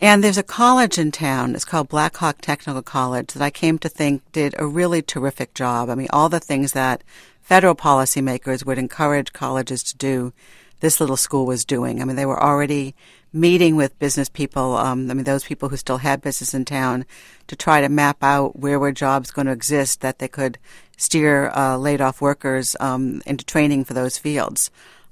[0.00, 1.54] And there's a college in town.
[1.54, 5.90] It's called Blackhawk Technical College that I came to think did a really terrific job.
[5.90, 7.02] I mean, all the things that
[7.42, 10.32] federal policymakers would encourage colleges to do,
[10.80, 12.00] this little school was doing.
[12.00, 12.94] I mean, they were already
[13.32, 14.76] meeting with business people.
[14.76, 17.04] Um, I mean, those people who still had business in town
[17.46, 20.58] to try to map out where were jobs going to exist that they could
[20.96, 24.70] steer uh, laid off workers um, into training for those fields.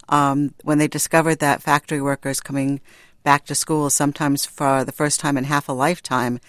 [0.08, 2.80] Um, when they discovered that factory workers coming
[3.22, 6.40] back to school, sometimes for the first time in half a lifetime,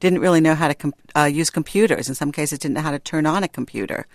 [0.00, 2.08] didn't really know how to com- uh, use computers.
[2.08, 4.06] In some cases, didn't know how to turn on a computer.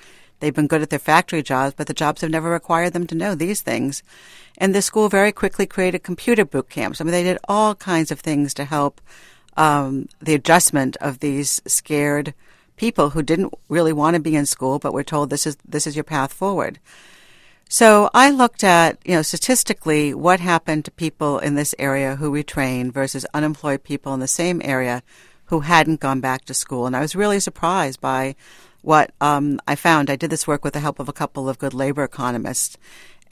[0.43, 3.15] They've been good at their factory jobs, but the jobs have never required them to
[3.15, 4.03] know these things.
[4.57, 6.99] And the school very quickly created computer boot camps.
[6.99, 8.99] I mean, they did all kinds of things to help
[9.55, 12.33] um, the adjustment of these scared
[12.75, 15.87] people who didn't really want to be in school, but were told this is this
[15.87, 16.77] is your path forward.
[17.69, 22.33] So I looked at, you know, statistically what happened to people in this area who
[22.33, 25.03] retrained versus unemployed people in the same area
[25.45, 26.85] who hadn't gone back to school.
[26.85, 28.35] And I was really surprised by
[28.83, 30.09] what um, I found.
[30.09, 32.77] I did this work with the help of a couple of good labor economists.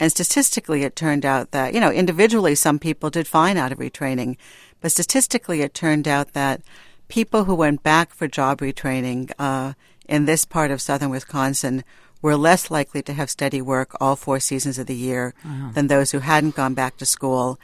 [0.00, 3.78] And statistically, it turned out that, you know, individually, some people did fine out of
[3.78, 4.36] retraining.
[4.80, 6.62] But statistically, it turned out that
[7.08, 9.74] people who went back for job retraining uh,
[10.08, 11.84] in this part of southern Wisconsin
[12.22, 15.72] were less likely to have steady work all four seasons of the year uh-huh.
[15.74, 17.60] than those who hadn't gone back to school.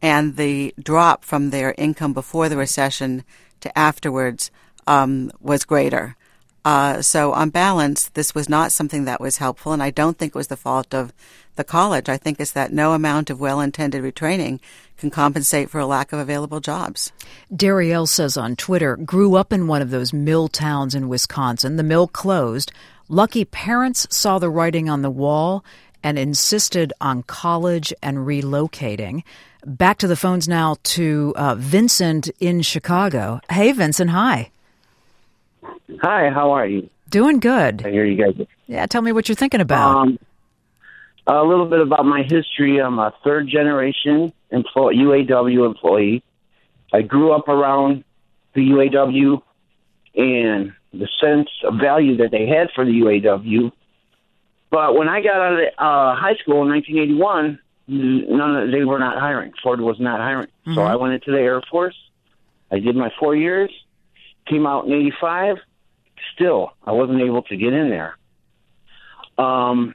[0.00, 3.24] And the drop from their income before the recession
[3.60, 4.50] to afterwards
[4.86, 6.16] um, was greater.
[6.64, 10.30] Uh, so, on balance, this was not something that was helpful, and I don't think
[10.30, 11.12] it was the fault of
[11.56, 12.08] the college.
[12.08, 14.60] I think it's that no amount of well intended retraining
[14.96, 17.12] can compensate for a lack of available jobs.
[17.54, 21.76] Darielle says on Twitter, grew up in one of those mill towns in Wisconsin.
[21.76, 22.70] The mill closed.
[23.08, 25.64] Lucky parents saw the writing on the wall
[26.04, 29.22] and insisted on college and relocating.
[29.64, 33.40] Back to the phones now to uh, Vincent in Chicago.
[33.50, 34.10] Hey, Vincent.
[34.10, 34.50] Hi.
[36.00, 36.30] Hi.
[36.30, 36.88] How are you?
[37.10, 37.84] Doing good.
[37.84, 38.46] I hear you guys.
[38.66, 38.86] Yeah.
[38.86, 39.96] Tell me what you're thinking about.
[39.96, 40.18] Um,
[41.26, 42.80] a little bit about my history.
[42.80, 46.22] I'm a third generation employee, UAW employee.
[46.92, 48.04] I grew up around
[48.54, 49.42] the UAW,
[50.14, 53.72] and the sense of value that they had for the UAW.
[54.70, 58.98] But when I got out of uh, high school in 1981, none of they were
[58.98, 59.52] not hiring.
[59.62, 60.48] Ford was not hiring.
[60.66, 60.74] Mm-hmm.
[60.74, 61.96] So I went into the Air Force.
[62.70, 63.70] I did my four years.
[64.48, 65.56] Came out in '85.
[66.34, 68.16] Still, I wasn't able to get in there.
[69.38, 69.94] Um,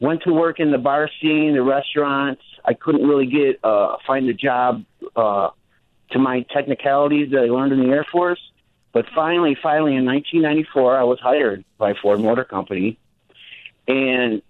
[0.00, 2.42] went to work in the bar scene, the restaurants.
[2.64, 4.84] I couldn't really get uh, find a job
[5.16, 5.50] uh,
[6.10, 8.40] to my technicalities that I learned in the Air Force.
[8.92, 12.96] But finally, finally, in 1994, I was hired by Ford Motor Company,
[13.88, 14.40] and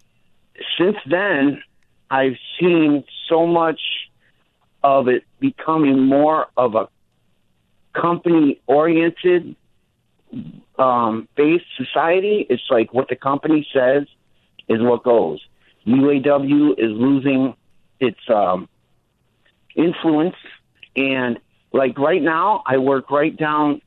[0.78, 1.62] since then,
[2.10, 3.80] I've seen so much
[4.82, 6.88] of it becoming more of a
[7.94, 9.56] company-oriented
[10.78, 12.46] um, based society.
[12.48, 14.04] It's like what the company says
[14.68, 15.40] is what goes.
[15.86, 17.54] UAW is losing
[18.00, 18.68] its um,
[19.76, 20.36] influence,
[20.96, 21.38] and
[21.72, 23.80] like right now, I work right down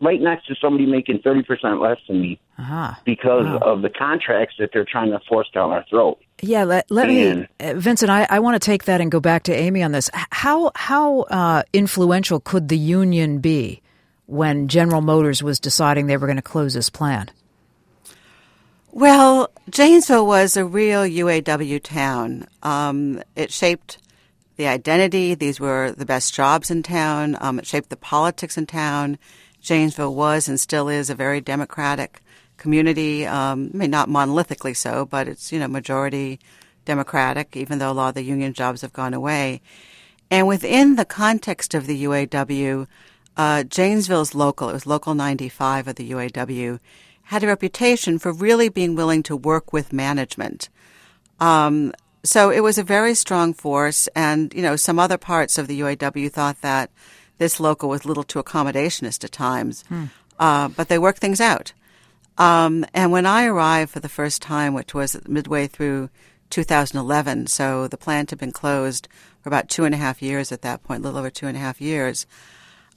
[0.00, 2.94] right next to somebody making 30% less than me uh-huh.
[3.04, 3.58] because wow.
[3.58, 6.18] of the contracts that they're trying to force down our throat.
[6.42, 8.10] Yeah, let, let and, me, uh, Vincent.
[8.10, 10.10] I, I want to take that and go back to Amy on this.
[10.12, 13.80] How how uh, influential could the union be
[14.26, 17.32] when General Motors was deciding they were going to close this plant?
[18.90, 22.46] Well, Janesville was a real UAW town.
[22.62, 23.98] Um, it shaped
[24.56, 25.34] the identity.
[25.34, 27.36] These were the best jobs in town.
[27.40, 29.18] Um, it shaped the politics in town.
[29.60, 32.20] Janesville was and still is a very democratic
[32.56, 33.26] community.
[33.26, 36.38] Um, I mean, not monolithically so, but it's you know majority
[36.84, 39.60] Democratic, even though a lot of the union jobs have gone away.
[40.30, 42.86] And within the context of the UAW,
[43.36, 46.78] uh, Janesville's local, it was Local 95 of the UAW,
[47.24, 50.68] had a reputation for really being willing to work with management.
[51.40, 51.92] Um,
[52.22, 55.80] so it was a very strong force, and you know some other parts of the
[55.80, 56.90] UAW thought that
[57.38, 60.04] this local was a little too accommodationist at times, hmm.
[60.38, 61.72] uh, but they worked things out.
[62.38, 66.10] Um, and when I arrived for the first time, which was midway through
[66.50, 69.08] 2011, so the plant had been closed
[69.42, 71.56] for about two and a half years at that point, a little over two and
[71.56, 72.26] a half years,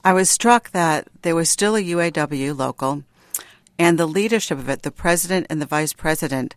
[0.08, 3.04] I was struck that there was still a UAW local,
[3.78, 6.54] and the leadership of it, the president and the vice president,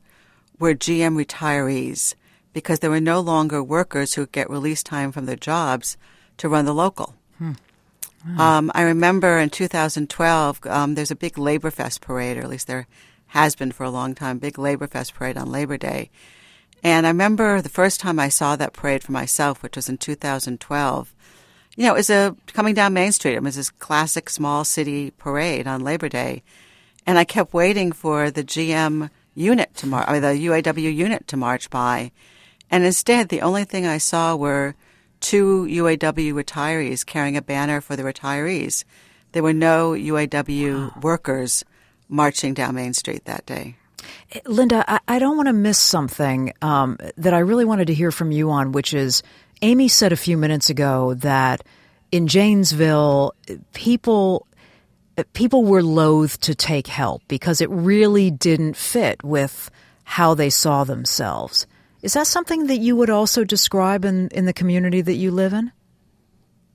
[0.58, 2.16] were GM retirees
[2.54, 5.98] because there were no longer workers who get release time from their jobs
[6.38, 7.16] to run the local.
[7.40, 7.52] Hmm.
[8.40, 12.68] Um, I remember in 2012, um, there's a big Labor Fest parade, or at least
[12.68, 12.88] there
[13.28, 16.10] has been for a long time, big Labor Fest parade on Labor Day.
[16.86, 19.98] And I remember the first time I saw that parade for myself, which was in
[19.98, 21.14] 2012.
[21.76, 23.36] You know, it was a coming down Main Street.
[23.36, 26.44] It was this classic small city parade on Labor Day,
[27.06, 31.38] and I kept waiting for the GM unit to march, or the UAW unit to
[31.38, 32.12] march by,
[32.70, 34.76] and instead the only thing I saw were
[35.22, 38.84] two UAW retirees carrying a banner for the retirees.
[39.32, 41.00] There were no UAW wow.
[41.02, 41.64] workers
[42.10, 43.78] marching down Main Street that day.
[44.46, 48.12] Linda, I, I don't want to miss something um, that I really wanted to hear
[48.12, 49.24] from you on, which is
[49.62, 51.64] Amy said a few minutes ago that
[52.12, 53.34] in Janesville,
[53.74, 54.48] people
[55.34, 59.70] people were loath to take help because it really didn't fit with
[60.04, 61.68] how they saw themselves.
[62.02, 65.54] Is that something that you would also describe in, in the community that you live
[65.54, 65.72] in?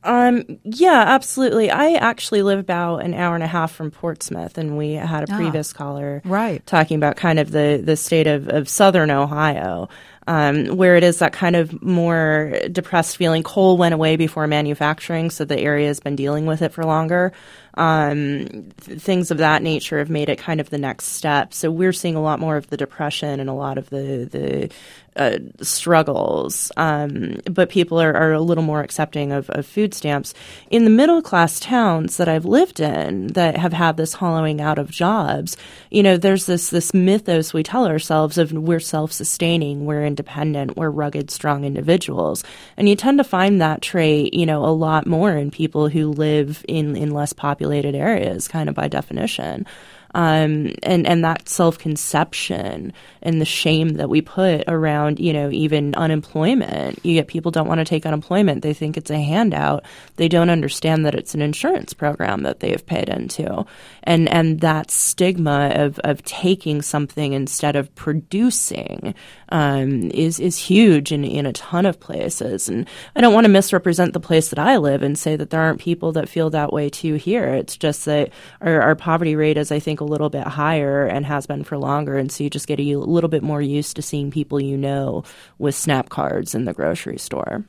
[0.05, 1.68] Um, yeah, absolutely.
[1.68, 5.32] I actually live about an hour and a half from Portsmouth, and we had a
[5.32, 6.64] ah, previous ah, caller right.
[6.64, 9.89] talking about kind of the, the state of, of southern Ohio.
[10.29, 13.45] Um, where it is that kind of more depressed feeling.
[13.45, 17.33] Coal went away before manufacturing, so the area has been dealing with it for longer
[17.77, 18.47] um,
[18.81, 21.53] th- things of that nature have made it kind of the next step.
[21.53, 24.70] So we're seeing a lot more of the depression and a lot of the the
[25.17, 30.35] uh, struggles, um, but people are, are, a little more accepting of, of, food stamps.
[30.71, 34.79] In the middle class towns that I've lived in that have had this hollowing out
[34.79, 35.57] of jobs,
[35.91, 40.77] you know, there's this this mythos we tell ourselves of we're self sustaining, we're independent,
[40.77, 42.45] we're rugged, strong individuals,
[42.77, 46.09] and you tend to find that trait, you know, a lot more in people who
[46.09, 49.67] live in in less populated areas, kind of by definition.
[50.15, 52.93] Um, and and that self conception
[53.23, 57.05] and the shame that we put around, you know, even unemployment.
[57.05, 59.85] You get people don't want to take unemployment; they think it's a handout.
[60.17, 63.67] They don't understand that it's an insurance program that they've paid into,
[64.05, 69.15] and and that stigma of of taking something instead of producing
[69.51, 72.69] um, is is huge in in a ton of places.
[72.69, 75.61] And I don't want to misrepresent the place that I live and say that there
[75.61, 77.55] aren't people that feel that way too here.
[77.55, 78.31] It's just that
[78.61, 82.17] our, our poverty rate is, I think, little bit higher and has been for longer.
[82.17, 85.25] And so you just get a little bit more used to seeing people you know
[85.59, 87.65] with snap cards in the grocery store.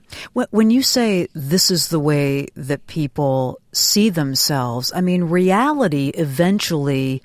[0.51, 7.21] When you say this is the way that people see themselves, I mean, reality eventually.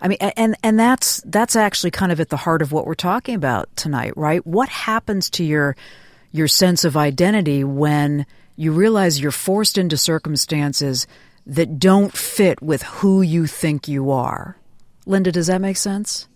[0.00, 2.94] I mean, and and that's that's actually kind of at the heart of what we're
[2.94, 4.46] talking about tonight, right?
[4.46, 5.76] What happens to your
[6.30, 11.06] your sense of identity when you realize you're forced into circumstances
[11.48, 14.56] that don't fit with who you think you are.
[15.06, 16.28] Linda, does that make sense?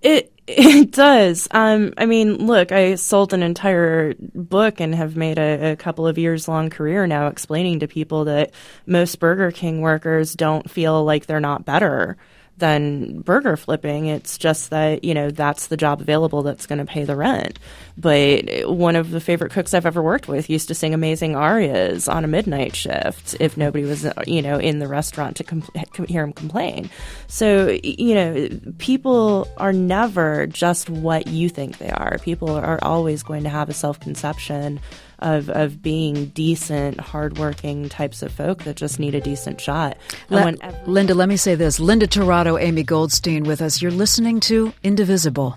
[0.00, 1.46] It it does.
[1.52, 6.06] Um, I mean, look, I sold an entire book and have made a, a, couple
[6.06, 8.52] of years long career now explaining to people that
[8.84, 12.16] most Burger King workers don't feel like they're not better
[12.58, 14.06] than burger flipping.
[14.06, 17.58] It's just that, you know, that's the job available that's going to pay the rent.
[17.96, 22.08] But one of the favorite cooks I've ever worked with used to sing amazing arias
[22.08, 26.32] on a midnight shift if nobody was, you know, in the restaurant to hear him
[26.32, 26.90] complain.
[27.26, 28.48] So, you know,
[28.78, 32.18] people are never just what you think they are.
[32.18, 34.80] People are always going to have a self conception
[35.22, 39.96] of, of being decent, hardworking types of folk that just need a decent shot.
[40.28, 40.54] Le-
[40.86, 43.80] Linda, let me say this Linda Tirado, Amy Goldstein with us.
[43.80, 45.56] You're listening to Indivisible.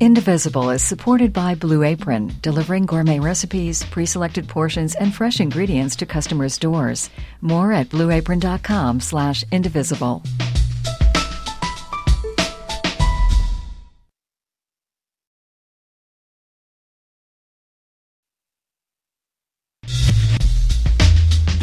[0.00, 5.96] Indivisible is supported by Blue Apron, delivering gourmet recipes, pre selected portions, and fresh ingredients
[5.96, 7.08] to customers' doors.
[7.40, 10.22] More at blueapron.com slash indivisible.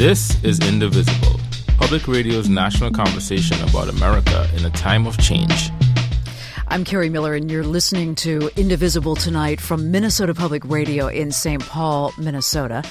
[0.02, 1.38] This is Indivisible,
[1.78, 5.70] public radio's national conversation about America in a time of change.
[6.66, 11.62] I'm Kerri Miller, and you're listening to Indivisible tonight from Minnesota Public Radio in St.
[11.62, 12.82] Paul, Minnesota.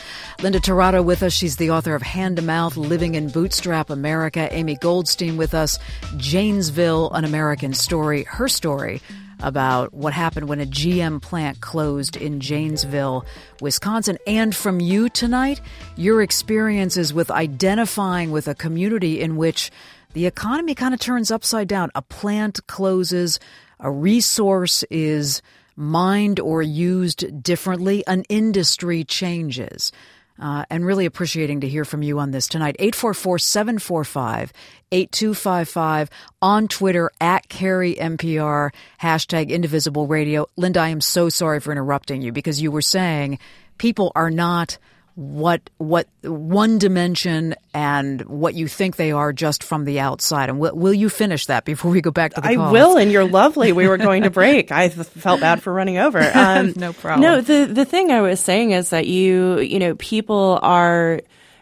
[0.41, 1.34] Linda Tirado with us.
[1.34, 4.47] She's the author of Hand to Mouth Living in Bootstrap America.
[4.49, 5.80] Amy Goldstein with us.
[6.16, 8.24] Janesville, An American Story.
[8.24, 9.01] Her story
[9.42, 13.26] about what happened when a GM plant closed in Janesville,
[13.60, 14.18] Wisconsin.
[14.26, 15.62] And from you tonight,
[15.96, 19.72] your experiences with identifying with a community in which
[20.14, 21.89] the economy kind of turns upside down.
[21.96, 23.39] A plant closes,
[23.80, 25.42] a resource is
[25.76, 29.92] mined or used differently, an industry changes.
[30.40, 32.76] Uh, and really appreciating to hear from you on this tonight.
[32.80, 34.54] 844 745
[34.92, 36.10] 8255
[36.42, 38.72] on Twitter at Kerri MPR,
[39.02, 40.48] hashtag Indivisible Radio.
[40.58, 43.40] Linda, I am so sorry for interrupting you because you were saying
[43.78, 44.78] people are not
[45.16, 50.49] what what one dimension and what you think they are just from the outside.
[50.49, 52.72] And will, will you finish that before we go back to the I calls?
[52.72, 53.72] will, and you're lovely.
[53.72, 54.72] We were going to break.
[54.72, 56.20] I felt bad for running over.
[56.41, 57.22] Um, no problem.
[57.22, 61.22] No, the the thing I was saying is that you you know people are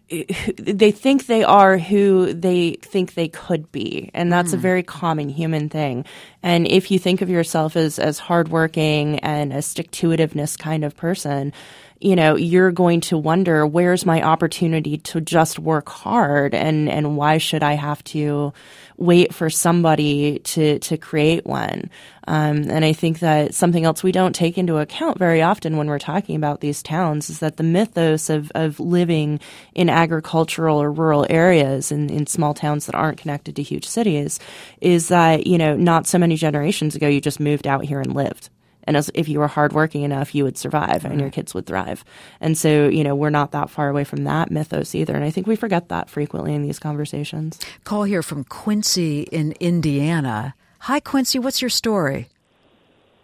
[0.58, 4.56] they think they are who they think they could be and that's mm.
[4.56, 6.06] a very common human thing
[6.42, 10.84] and if you think of yourself as as hardworking and a stick to itiveness kind
[10.84, 11.54] of person
[12.00, 17.18] you know, you're going to wonder where's my opportunity to just work hard and, and
[17.18, 18.54] why should I have to
[19.00, 21.90] wait for somebody to, to create one?
[22.28, 25.88] Um, and I think that something else we don't take into account very often when
[25.88, 29.40] we're talking about these towns is that the mythos of, of living
[29.74, 34.40] in agricultural or rural areas in, in small towns that aren't connected to huge cities
[34.80, 38.14] is that, you know, not so many generations ago you just moved out here and
[38.14, 38.50] lived
[38.90, 42.04] and as, if you were hardworking enough, you would survive and your kids would thrive.
[42.42, 45.14] And so, you know, we're not that far away from that mythos either.
[45.14, 47.60] And I think we forget that frequently in these conversations.
[47.84, 50.56] Call here from Quincy in Indiana.
[50.80, 51.38] Hi, Quincy.
[51.38, 52.30] What's your story?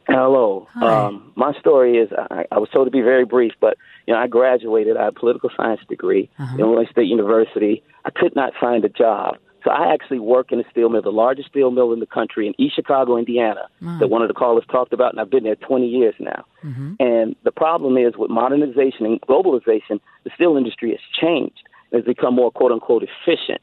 [0.07, 0.67] Hello.
[0.75, 4.19] Um, my story is I, I was told to be very brief, but you know
[4.19, 4.97] I graduated.
[4.97, 6.53] I had a political science degree uh-huh.
[6.53, 7.81] at Illinois State University.
[8.05, 11.09] I could not find a job, so I actually work in a steel mill, the
[11.09, 13.97] largest steel mill in the country in East Chicago, Indiana, wow.
[13.99, 16.45] that one of the callers talked about, and I've been there 20 years now.
[16.63, 16.93] Mm-hmm.
[16.99, 21.63] And the problem is with modernization and globalization, the steel industry has changed.
[21.91, 23.61] It's become more quote unquote efficient.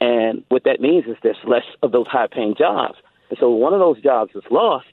[0.00, 2.98] And what that means is there's less of those high paying jobs.
[3.28, 4.86] And so one of those jobs is lost.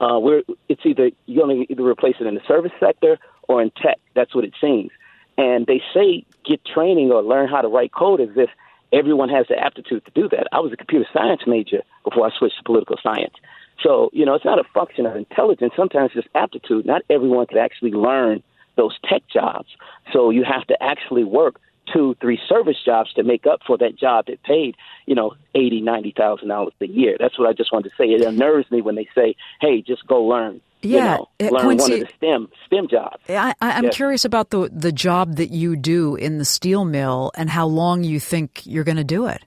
[0.00, 3.18] Uh, where it's either you're going to either replace it in the service sector
[3.48, 3.98] or in tech.
[4.14, 4.92] That's what it seems.
[5.36, 8.48] And they say get training or learn how to write code as if
[8.92, 10.46] everyone has the aptitude to do that.
[10.52, 13.34] I was a computer science major before I switched to political science.
[13.82, 15.72] So, you know, it's not a function of intelligence.
[15.76, 16.84] Sometimes it's just aptitude.
[16.84, 18.42] Not everyone could actually learn
[18.76, 19.68] those tech jobs.
[20.12, 21.60] So you have to actually work
[21.92, 24.76] two, three service jobs to make up for that job that paid,
[25.06, 27.16] you know, eighty, ninety thousand dollars a year.
[27.18, 28.06] That's what I just wanted to say.
[28.06, 31.92] It unnerves me when they say, "Hey, just go learn." Yeah, you know, learn Quincy,
[31.92, 33.22] one of the STEM STEM jobs.
[33.28, 33.96] I, am yes.
[33.96, 38.04] curious about the the job that you do in the steel mill and how long
[38.04, 39.44] you think you're going to do it.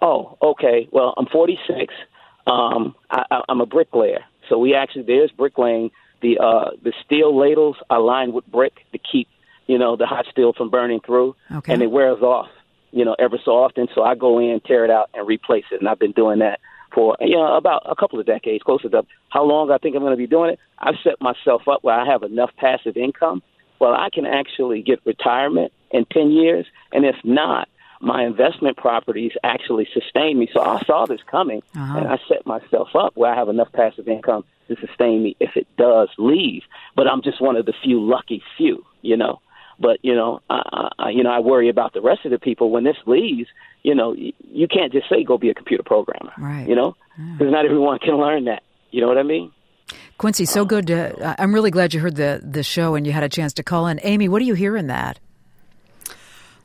[0.00, 0.88] Oh, okay.
[0.90, 1.94] Well, I'm 46.
[2.48, 5.92] Um, I, I'm a bricklayer, so we actually there's bricklaying.
[6.20, 9.28] The uh, the steel ladles are lined with brick to keep
[9.72, 11.72] you know, the hot steel from burning through, okay.
[11.72, 12.50] and it wears off,
[12.90, 13.88] you know, ever so often.
[13.94, 15.80] So I go in, tear it out, and replace it.
[15.80, 16.60] And I've been doing that
[16.94, 20.02] for you know about a couple of decades, closer to how long I think I'm
[20.02, 20.58] going to be doing it.
[20.78, 23.42] I've set myself up where I have enough passive income
[23.82, 27.68] well I can actually get retirement in ten years, and if not,
[28.00, 30.48] my investment properties actually sustain me.
[30.52, 31.98] So I saw this coming, uh-huh.
[31.98, 35.56] and I set myself up where I have enough passive income to sustain me if
[35.56, 36.62] it does leave.
[36.94, 39.40] But I'm just one of the few lucky few, you know.
[39.78, 42.70] But you know, I, I, you know, I worry about the rest of the people
[42.70, 43.48] when this leaves.
[43.82, 46.32] You know, you can't just say go be a computer programmer.
[46.38, 46.68] Right.
[46.68, 47.50] You know, because yeah.
[47.50, 48.62] not everyone can learn that.
[48.90, 49.52] You know what I mean?
[50.18, 50.86] Quincy, so good.
[50.86, 53.62] To, I'm really glad you heard the the show and you had a chance to
[53.62, 53.98] call in.
[54.02, 55.18] Amy, what do you hear in that?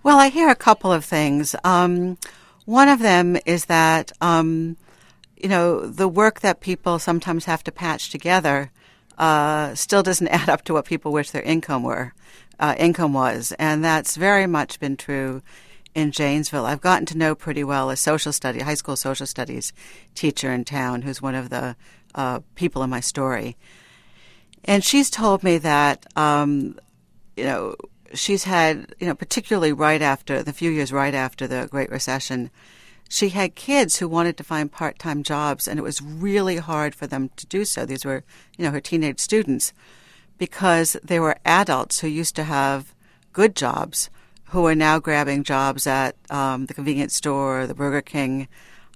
[0.03, 1.55] Well, I hear a couple of things.
[1.64, 2.18] Um,
[2.66, 4.78] one of them is that um,
[5.36, 8.72] you know the work that people sometimes have to patch together
[9.18, 12.13] uh, still doesn't add up to what people wish their income were
[12.59, 15.41] uh, income was, and that's very much been true
[15.93, 16.65] in Janesville.
[16.65, 19.74] I've gotten to know pretty well a social study, high school social studies
[20.15, 21.76] teacher in town, who's one of the
[22.15, 23.57] uh, people in my story,
[24.65, 26.78] and she's told me that um,
[27.36, 27.76] you know
[28.13, 32.49] she's had you know particularly right after the few years right after the Great Recession.
[33.10, 37.08] She had kids who wanted to find part-time jobs, and it was really hard for
[37.08, 37.86] them to do so.
[37.86, 38.24] These were,
[38.58, 39.74] you know, her teenage students
[40.38, 42.93] because they were adults who used to have
[43.34, 44.10] good jobs
[44.51, 48.47] who are now grabbing jobs at um, the convenience store, the Burger King,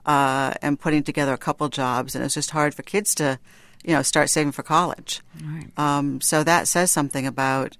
[0.06, 2.16] uh, and putting together a couple jobs.
[2.16, 3.38] And it's just hard for kids to,
[3.84, 5.22] you know, start saving for college.
[5.44, 5.68] Right.
[5.78, 7.78] Um, so that says something about,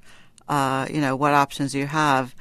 [0.48, 2.36] uh, you know, what options you have.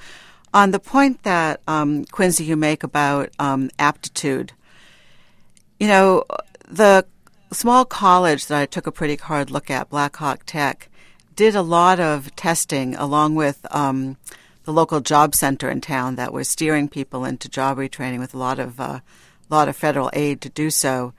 [0.53, 4.53] On the point that um, Quincy you make about um, aptitude,
[5.79, 6.25] you know,
[6.69, 7.07] the
[7.53, 10.89] small college that I took a pretty hard look at, Blackhawk Tech,
[11.37, 14.17] did a lot of testing along with um,
[14.65, 18.39] the local job center in town that was steering people into job retraining with a
[18.39, 19.01] lot of uh,
[19.49, 21.13] lot of federal aid to do so.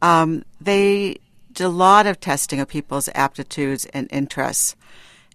[0.00, 1.18] Um, they
[1.52, 4.76] did a lot of testing of people's aptitudes and interests,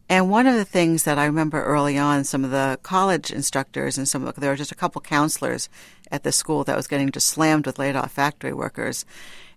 [0.10, 3.96] And one of the things that I remember early on, some of the college instructors
[3.96, 5.70] and some of the, there were just a couple counselors
[6.12, 9.06] at the school that was getting just slammed with laid off factory workers,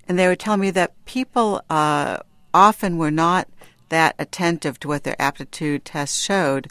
[0.07, 2.19] and they would tell me that people uh,
[2.53, 3.49] often were not
[3.89, 6.69] that attentive to what their aptitude tests showed.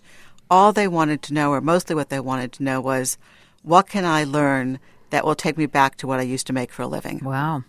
[0.50, 3.18] All they wanted to know, or mostly what they wanted to know, was
[3.64, 4.80] what can I learn
[5.10, 7.22] that will take me back to what I used to make for a living.
[7.24, 7.64] Wow,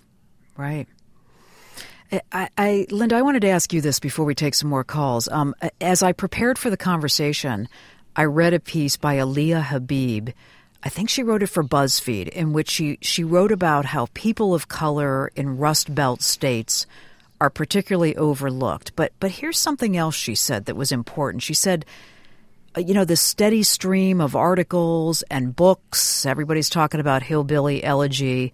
[0.57, 0.89] right.
[2.13, 5.29] I, I, Linda, I wanted to ask you this before we take some more calls.
[5.29, 7.69] Um, as I prepared for the conversation,
[8.15, 10.31] I read a piece by Aliyah Habib.
[10.83, 14.53] I think she wrote it for BuzzFeed, in which she, she wrote about how people
[14.53, 16.87] of color in Rust Belt states
[17.41, 18.95] are particularly overlooked.
[18.95, 21.43] But but here's something else she said that was important.
[21.43, 21.85] She said,
[22.77, 26.25] uh, you know, the steady stream of articles and books.
[26.25, 28.53] Everybody's talking about hillbilly elegy.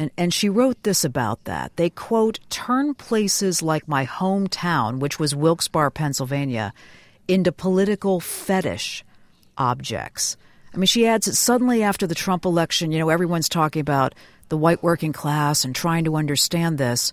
[0.00, 1.76] And, and she wrote this about that.
[1.76, 6.72] They, quote, turn places like my hometown, which was Wilkes-Barre, Pennsylvania,
[7.28, 9.04] into political fetish
[9.58, 10.38] objects.
[10.72, 14.14] I mean, she adds that suddenly after the Trump election, you know, everyone's talking about
[14.48, 17.12] the white working class and trying to understand this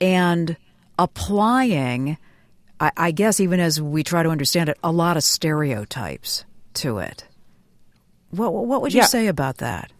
[0.00, 0.56] and
[0.98, 2.16] applying,
[2.80, 7.00] I, I guess, even as we try to understand it, a lot of stereotypes to
[7.00, 7.26] it.
[8.30, 9.06] What, what would you yeah.
[9.06, 9.92] say about that?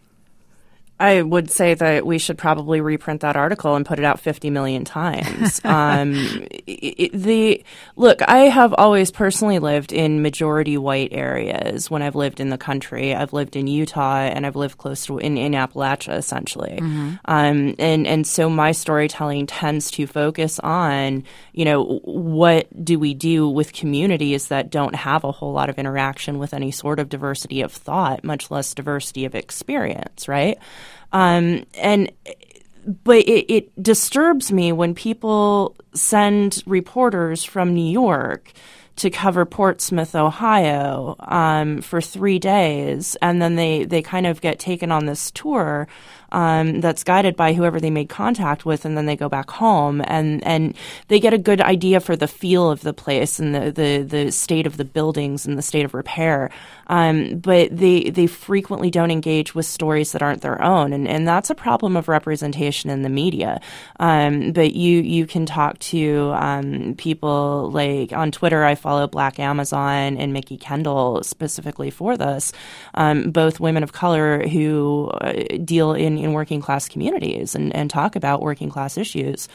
[0.97, 4.49] I would say that we should probably reprint that article and put it out 50
[4.49, 5.59] million times.
[5.65, 7.63] um, it, the
[7.97, 12.57] look, I have always personally lived in majority white areas when I've lived in the
[12.57, 13.13] country.
[13.13, 16.79] I've lived in Utah and I've lived close to in, in Appalachia, essentially.
[16.81, 17.15] Mm-hmm.
[17.25, 23.13] Um, and and so my storytelling tends to focus on you know what do we
[23.13, 27.09] do with communities that don't have a whole lot of interaction with any sort of
[27.09, 30.57] diversity of thought, much less diversity of experience, right?
[31.15, 32.11] Um, and
[32.85, 38.51] but it, it, disturbs me when people send reporters from New York
[38.97, 44.59] to cover Portsmouth, Ohio, um, for three days, and then they they kind of get
[44.59, 45.87] taken on this tour
[46.33, 50.01] um, that's guided by whoever they made contact with, and then they go back home
[50.05, 50.75] and and
[51.07, 54.31] they get a good idea for the feel of the place and the the, the
[54.33, 56.49] state of the buildings and the state of repair.
[56.87, 61.27] Um, but they they frequently don't engage with stories that aren't their own, and, and
[61.27, 63.61] that's a problem of representation in the media.
[63.99, 68.63] Um, but you you can talk to um, people like on Twitter.
[68.63, 72.51] I follow Black Amazon and Mikki Kendall specifically for this,
[72.93, 75.33] um, both women of color who uh,
[75.63, 79.47] deal in, in working class communities and, and talk about working class issues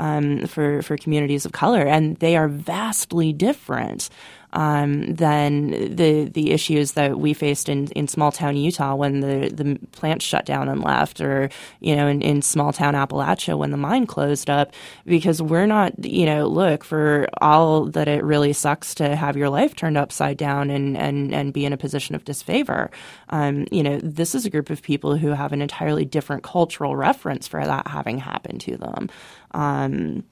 [0.00, 4.08] um, for for communities of color, and they are vastly different
[4.52, 9.50] um, than the the issues that we faced in, in small town Utah when the,
[9.52, 13.70] the plant shut down and left, or you know in, in small town Appalachia when
[13.70, 14.72] the mine closed up.
[15.04, 19.50] Because we're not, you know, look for all that it really sucks to have your
[19.50, 22.90] life turned upside down and and and be in a position of disfavor.
[23.28, 26.96] Um, you know, this is a group of people who have an entirely different cultural
[26.96, 29.10] reference for that having happened to them.
[29.52, 30.24] Um,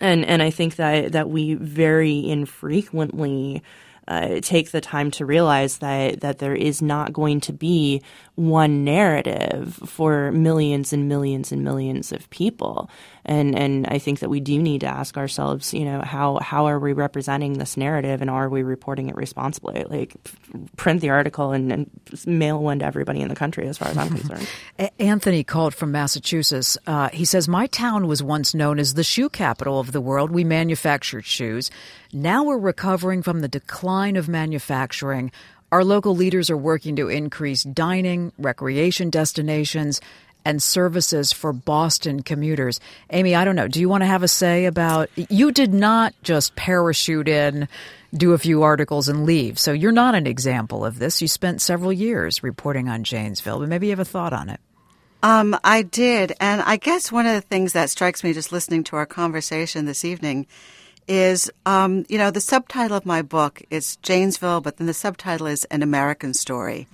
[0.00, 3.62] and and I think that that we very infrequently
[4.08, 8.02] uh, take the time to realize that that there is not going to be
[8.36, 12.88] one narrative for millions and millions and millions of people.
[13.28, 16.66] And and I think that we do need to ask ourselves, you know, how how
[16.66, 19.84] are we representing this narrative and are we reporting it responsibly?
[19.84, 20.14] Like
[20.76, 21.90] print the article and, and
[22.24, 24.48] mail one to everybody in the country as far as I'm concerned.
[25.00, 26.78] Anthony called from Massachusetts.
[26.86, 30.30] Uh, he says, My town was once known as the shoe capital of the world.
[30.30, 31.68] We manufactured shoes.
[32.12, 35.32] Now we're recovering from the decline of manufacturing.
[35.72, 40.00] Our local leaders are working to increase dining, recreation destinations,
[40.46, 42.78] and services for Boston commuters.
[43.10, 43.66] Amy, I don't know.
[43.66, 47.66] Do you want to have a say about you did not just parachute in,
[48.14, 49.58] do a few articles and leave.
[49.58, 51.20] So you're not an example of this.
[51.20, 54.60] You spent several years reporting on Janesville, but maybe you have a thought on it.
[55.20, 56.32] Um, I did.
[56.38, 59.84] And I guess one of the things that strikes me just listening to our conversation
[59.84, 60.46] this evening
[61.08, 65.48] is, um, you know, the subtitle of my book is Janesville, but then the subtitle
[65.48, 66.86] is An American Story.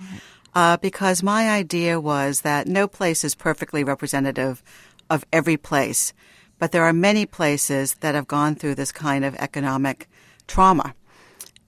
[0.55, 4.61] Uh, because my idea was that no place is perfectly representative
[5.09, 6.13] of every place,
[6.59, 10.07] but there are many places that have gone through this kind of economic
[10.47, 10.93] trauma.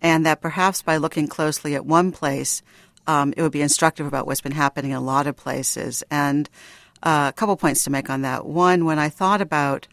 [0.02, 2.62] And that perhaps by looking closely at one place,
[3.08, 6.04] um, it would be instructive about what's been happening in a lot of places.
[6.12, 6.50] And
[7.02, 8.46] uh, a couple points to make on that.
[8.46, 9.88] One, when I thought about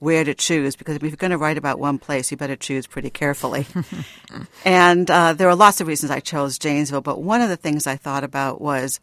[0.00, 2.86] where to choose because if you're going to write about one place, you better choose
[2.86, 3.66] pretty carefully.
[4.64, 7.86] and uh, there are lots of reasons I chose Janesville, but one of the things
[7.86, 8.98] I thought about was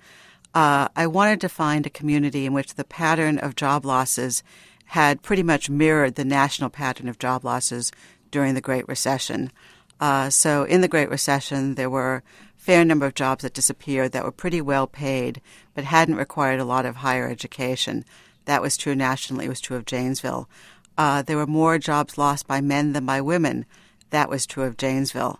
[0.53, 4.43] uh, I wanted to find a community in which the pattern of job losses
[4.85, 7.91] had pretty much mirrored the national pattern of job losses
[8.31, 9.51] during the Great Recession.
[9.99, 12.23] Uh, so in the Great Recession, there were a
[12.55, 15.41] fair number of jobs that disappeared that were pretty well paid,
[15.75, 18.03] but hadn't required a lot of higher education.
[18.45, 19.45] That was true nationally.
[19.45, 20.49] It was true of Janesville.
[20.97, 23.65] Uh, there were more jobs lost by men than by women.
[24.09, 25.39] That was true of Janesville.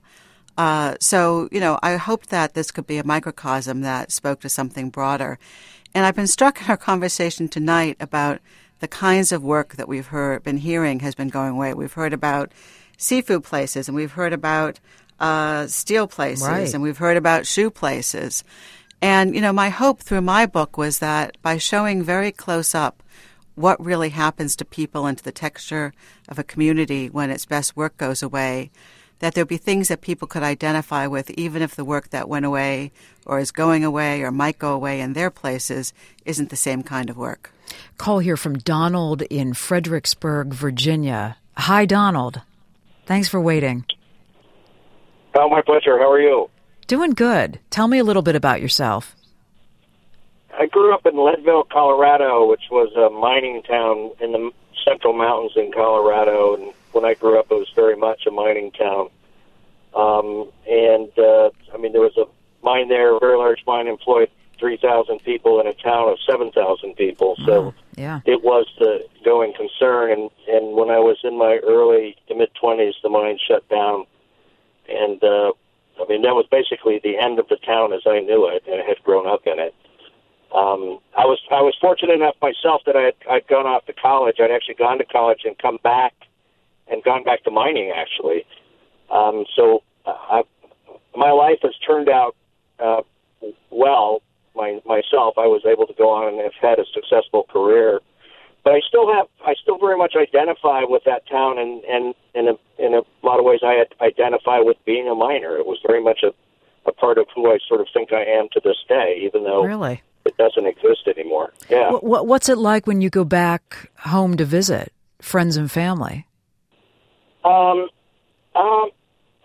[0.57, 4.49] Uh, so, you know, I hoped that this could be a microcosm that spoke to
[4.49, 5.37] something broader.
[5.93, 8.39] And I've been struck in our conversation tonight about
[8.79, 11.73] the kinds of work that we've heard, been hearing has been going away.
[11.73, 12.51] We've heard about
[12.97, 14.79] seafood places, and we've heard about
[15.19, 16.71] uh, steel places, Right.
[16.73, 18.43] and we've heard about shoe places.
[19.01, 23.01] And, you know, my hope through my book was that by showing very close up
[23.57, 25.91] what really happens to people and to the texture
[26.29, 28.69] of a community when its best work goes away,
[29.19, 32.45] that there'll be things that people could identify with, even if the work that went
[32.45, 32.91] away
[33.25, 35.91] or is going away or might go away in their places
[36.23, 37.51] isn't the same kind of work.
[37.97, 41.37] Call here from Donald in Fredericksburg, Virginia.
[41.57, 42.41] Hi, Donald.
[43.07, 43.85] Thanks for waiting.
[45.33, 45.97] Oh, my pleasure.
[45.97, 46.49] How are you?
[46.85, 47.59] Doing good.
[47.71, 49.15] Tell me a little bit about yourself.
[50.59, 54.51] I grew up in Leadville, Colorado, which was a mining town in the
[54.83, 56.55] central mountains in Colorado.
[56.55, 59.09] And when I grew up, it was very much a mining town.
[59.93, 62.25] Um, and uh, I mean, there was a
[62.63, 64.29] mine there, a very large mine, employed
[64.59, 67.35] 3,000 people in a town of 7,000 people.
[67.45, 68.21] So Yeah.
[68.25, 70.11] it was the going concern.
[70.11, 74.05] And, and when I was in my early to mid 20s, the mine shut down.
[74.89, 75.51] And uh,
[76.01, 78.81] I mean, that was basically the end of the town as I knew it, and
[78.81, 79.75] I had grown up in it.
[80.53, 83.93] Um, I was I was fortunate enough myself that I had I'd gone off to
[83.93, 84.37] college.
[84.39, 86.13] I'd actually gone to college and come back,
[86.87, 88.45] and gone back to mining actually.
[89.11, 90.43] Um, so uh, I,
[91.15, 92.35] my life has turned out
[92.79, 93.01] uh,
[93.69, 94.21] well.
[94.55, 97.99] My myself, I was able to go on and have had a successful career,
[98.63, 102.47] but I still have I still very much identify with that town, and and in
[102.47, 105.57] a in a lot of ways I identify with being a miner.
[105.57, 106.33] It was very much a
[106.87, 109.63] a part of who I sort of think I am to this day, even though
[109.63, 110.01] Really?
[110.27, 111.53] It doesn't exist anymore.
[111.69, 111.91] Yeah.
[111.91, 116.27] What, what, what's it like when you go back home to visit friends and family?
[117.43, 117.87] Um,
[118.55, 118.89] um,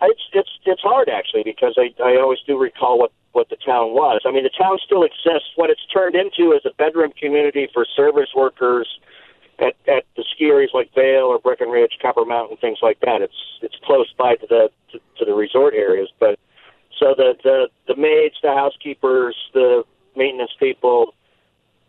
[0.01, 3.93] it's it's it's hard actually because I I always do recall what what the town
[3.93, 4.21] was.
[4.25, 5.49] I mean, the town still exists.
[5.55, 8.87] What it's turned into is a bedroom community for service workers
[9.59, 13.21] at at the ski areas like Vail or Breckenridge, Copper Mountain, things like that.
[13.21, 16.39] It's it's close by to the to, to the resort areas, but
[16.99, 19.83] so the the the maids, the housekeepers, the
[20.15, 21.13] maintenance people.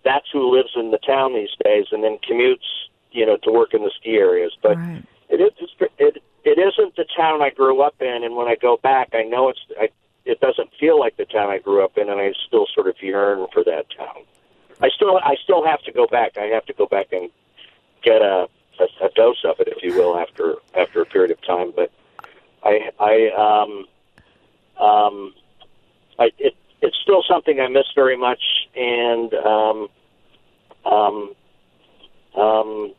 [0.04, 2.66] That's who lives in the town these days, and then commutes,
[3.10, 4.52] you know, to work in the ski areas.
[4.62, 4.76] But
[5.28, 8.76] it is it it isn't the town I grew up in, and when I go
[8.76, 9.88] back, I know it's I,
[10.24, 12.96] it doesn't feel like the town I grew up in, and I still sort of
[13.00, 14.24] yearn for that town.
[14.80, 16.36] I still I still have to go back.
[16.36, 17.30] I have to go back and
[18.02, 18.48] get a
[18.78, 21.72] a, a dose of it, if you will, after after a period of time.
[21.74, 21.90] But
[22.62, 25.34] I I um um
[26.18, 26.54] I it
[26.84, 28.42] it's still something I miss very much,
[28.76, 29.88] and um
[30.84, 31.34] um
[32.36, 32.92] um.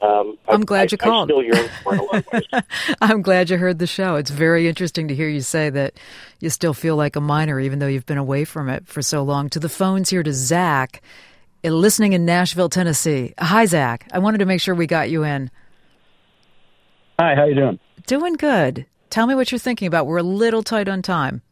[0.00, 1.30] Um, I'm I- glad you I- called.
[1.30, 2.62] I still yearn for it a lot of ways.
[3.00, 4.16] I'm glad you heard the show.
[4.16, 5.94] It's very interesting to hear you say that
[6.40, 9.22] you still feel like a miner, even though you've been away from it for so
[9.22, 9.48] long.
[9.50, 11.02] To the phones here to Zach,
[11.64, 13.32] uh, listening in Nashville, Tennessee.
[13.38, 14.08] Hi, Zach.
[14.12, 15.52] I wanted to make sure we got you in.
[17.20, 17.78] Hi, how you doing?
[18.08, 18.86] Doing good.
[19.10, 20.08] Tell me what you're thinking about.
[20.08, 21.42] We're a little tight on time.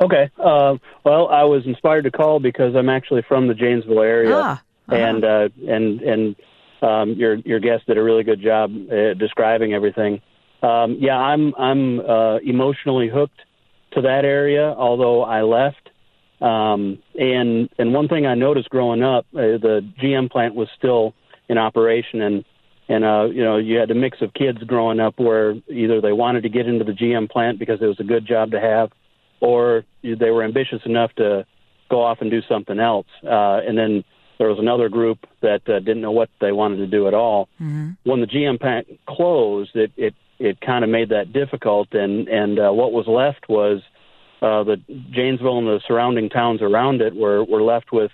[0.00, 0.30] Okay.
[0.38, 4.62] Uh, well, I was inspired to call because I'm actually from the Janesville area, Ah,
[4.88, 4.94] uh-huh.
[4.94, 6.36] and uh, and and
[6.82, 10.20] um, your your guest did a really good job uh, describing everything.
[10.62, 13.40] Um, yeah, I'm I'm uh, emotionally hooked
[13.92, 15.90] to that area, although I left.
[16.40, 21.14] Um, and and one thing I noticed growing up, uh, the GM plant was still
[21.48, 22.44] in operation, and
[22.88, 26.12] and uh, you know you had a mix of kids growing up where either they
[26.12, 28.90] wanted to get into the GM plant because it was a good job to have,
[29.44, 31.46] or they were ambitious enough to
[31.90, 33.06] go off and do something else.
[33.22, 34.04] Uh, and then
[34.38, 37.48] there was another group that uh, didn't know what they wanted to do at all.
[38.04, 42.58] When the GM plant closed, it it it kind of made that difficult, and and
[42.58, 43.82] uh, what was left was
[44.42, 44.76] uh, the
[45.10, 48.10] Janesville and the surrounding towns around it were were left with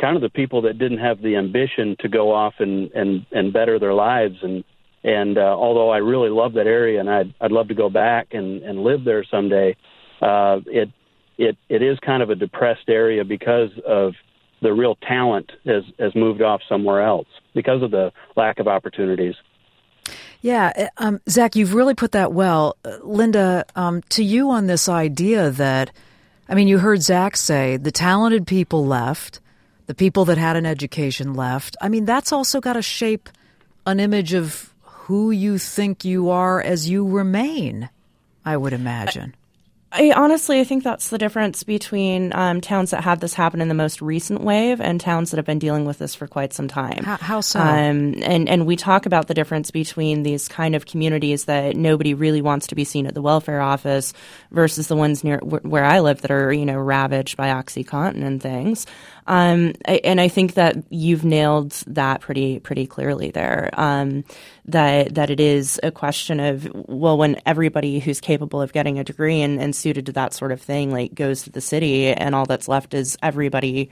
[0.00, 3.52] kind of the people that didn't have the ambition to go off and and and
[3.52, 4.64] better their lives and
[5.04, 8.34] and uh, although I really love that area and I'd I'd love to go back
[8.34, 9.74] and and live there someday, uh,
[10.22, 10.90] it
[11.38, 14.14] it it is kind of a depressed area because of
[14.60, 19.34] the real talent has has moved off somewhere else because of the lack of opportunities.
[20.40, 22.76] Yeah, uh, um, Zach, you've really put that well.
[22.84, 25.92] Uh, Linda, um, to you on this idea that,
[26.48, 29.40] I mean, you heard Zach say the talented people left,
[29.86, 31.76] the people that had an education left.
[31.80, 33.28] I mean, that's also got to shape
[33.86, 37.88] an image of who you think you are as you remain,
[38.44, 39.34] I would imagine.
[39.94, 43.68] I honestly, I think that's the difference between um, towns that had this happen in
[43.68, 46.66] the most recent wave and towns that have been dealing with this for quite some
[46.66, 47.04] time.
[47.04, 47.60] How, how so?
[47.60, 52.14] Um, and and we talk about the difference between these kind of communities that nobody
[52.14, 54.14] really wants to be seen at the welfare office
[54.50, 58.42] versus the ones near where I live that are you know ravaged by OxyContin and
[58.42, 58.86] things.
[59.26, 63.70] Um, I, and I think that you've nailed that pretty pretty clearly there.
[63.74, 64.24] Um,
[64.66, 69.04] that that it is a question of well, when everybody who's capable of getting a
[69.04, 72.34] degree and, and suited to that sort of thing like goes to the city, and
[72.34, 73.90] all that's left is everybody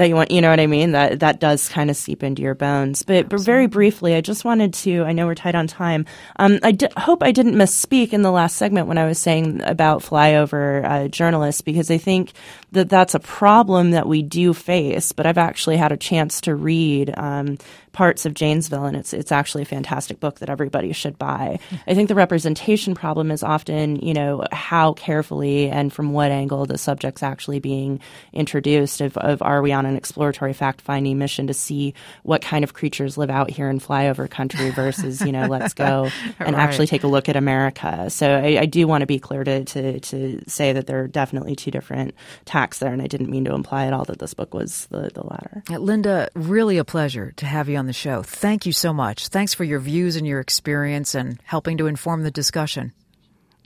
[0.00, 0.30] that you want.
[0.30, 0.92] You know what I mean?
[0.92, 3.02] That that does kind of seep into your bones.
[3.02, 5.04] But but very briefly, I just wanted to.
[5.04, 6.06] I know we're tight on time.
[6.36, 9.60] Um, I d- hope I didn't misspeak in the last segment when I was saying
[9.62, 12.32] about flyover uh, journalists because I think
[12.72, 15.12] that that's a problem that we do face.
[15.12, 17.58] But I've actually had a chance to read um,
[17.92, 21.58] parts of Janesville, and it's it's actually a fantastic book that everybody should buy.
[21.86, 26.66] I think the representation problem is often, you know, how carefully and from what angle
[26.66, 28.00] the subject's actually being
[28.32, 29.00] introduced.
[29.00, 32.74] Of, of are we on an exploratory fact finding mission to see what kind of
[32.74, 36.62] creatures live out here in flyover country versus, you know, let's go and Right.
[36.62, 38.08] actually take a look at America.
[38.10, 41.08] So I, I do want to be clear to, to to say that there are
[41.08, 42.14] definitely two different
[42.44, 45.10] tacks there, and I didn't mean to imply at all that this book was the,
[45.12, 45.62] the latter.
[45.70, 48.22] Linda, really a pleasure to have you on the show.
[48.22, 49.26] Thank you so much.
[49.26, 52.92] Thanks for your views and your experience and helping to inform the discussion.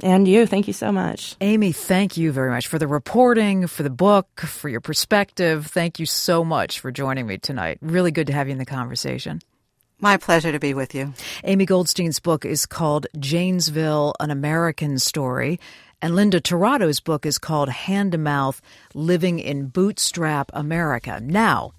[0.03, 1.37] And you, thank you so much.
[1.41, 5.67] Amy, thank you very much for the reporting, for the book, for your perspective.
[5.67, 7.79] Thank you so much for joining me tonight.
[7.81, 9.41] Really good to have you in the conversation.
[10.01, 11.15] My pleasure to be with you.
[11.45, 15.61] Amy Goldstein's book is called Janesville, An American Story.
[16.03, 18.61] And Linda Tirado's book is called Hand to Mouth
[18.93, 21.21] Living in Bootstrap America.
[21.23, 21.73] Now,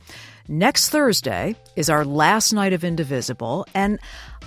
[0.47, 3.99] next Thursday is our last night of Indivisible, and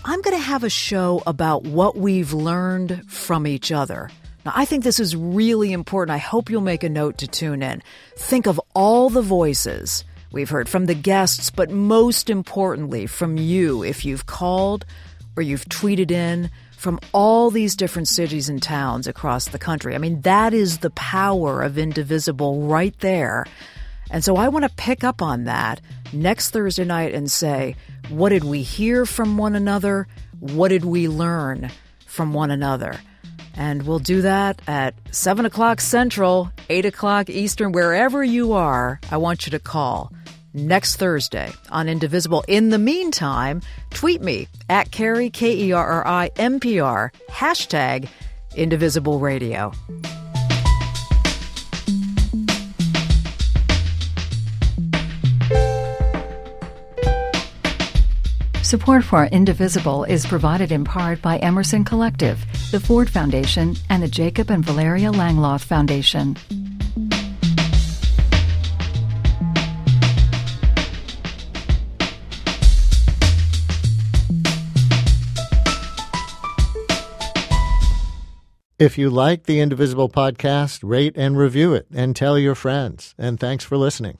[0.05, 4.11] I'm going to have a show about what we've learned from each other.
[4.45, 6.15] Now, I think this is really important.
[6.15, 7.83] I hope you'll make a note to tune in.
[8.17, 13.83] Think of all the voices we've heard from the guests, but most importantly, from you
[13.83, 14.85] if you've called
[15.37, 19.95] or you've tweeted in from all these different cities and towns across the country.
[19.97, 23.45] I mean, that is the power of Indivisible right there.
[24.11, 25.81] And so I want to pick up on that
[26.13, 27.77] next Thursday night and say,
[28.09, 30.07] what did we hear from one another?
[30.41, 31.71] What did we learn
[32.07, 32.99] from one another?
[33.55, 39.01] And we'll do that at 7 o'clock Central, 8 o'clock Eastern, wherever you are.
[39.11, 40.13] I want you to call
[40.55, 42.45] next Thursday on Indivisible.
[42.47, 47.13] In the meantime, tweet me at Kerri, K E R R I M P R,
[47.31, 48.09] hashtag
[48.55, 49.73] Indivisible Radio.
[58.69, 62.39] Support for Indivisible is provided in part by Emerson Collective,
[62.71, 66.37] the Ford Foundation, and the Jacob and Valeria Langeloth Foundation.
[78.79, 83.15] If you like the Indivisible podcast, rate and review it and tell your friends.
[83.17, 84.19] And thanks for listening.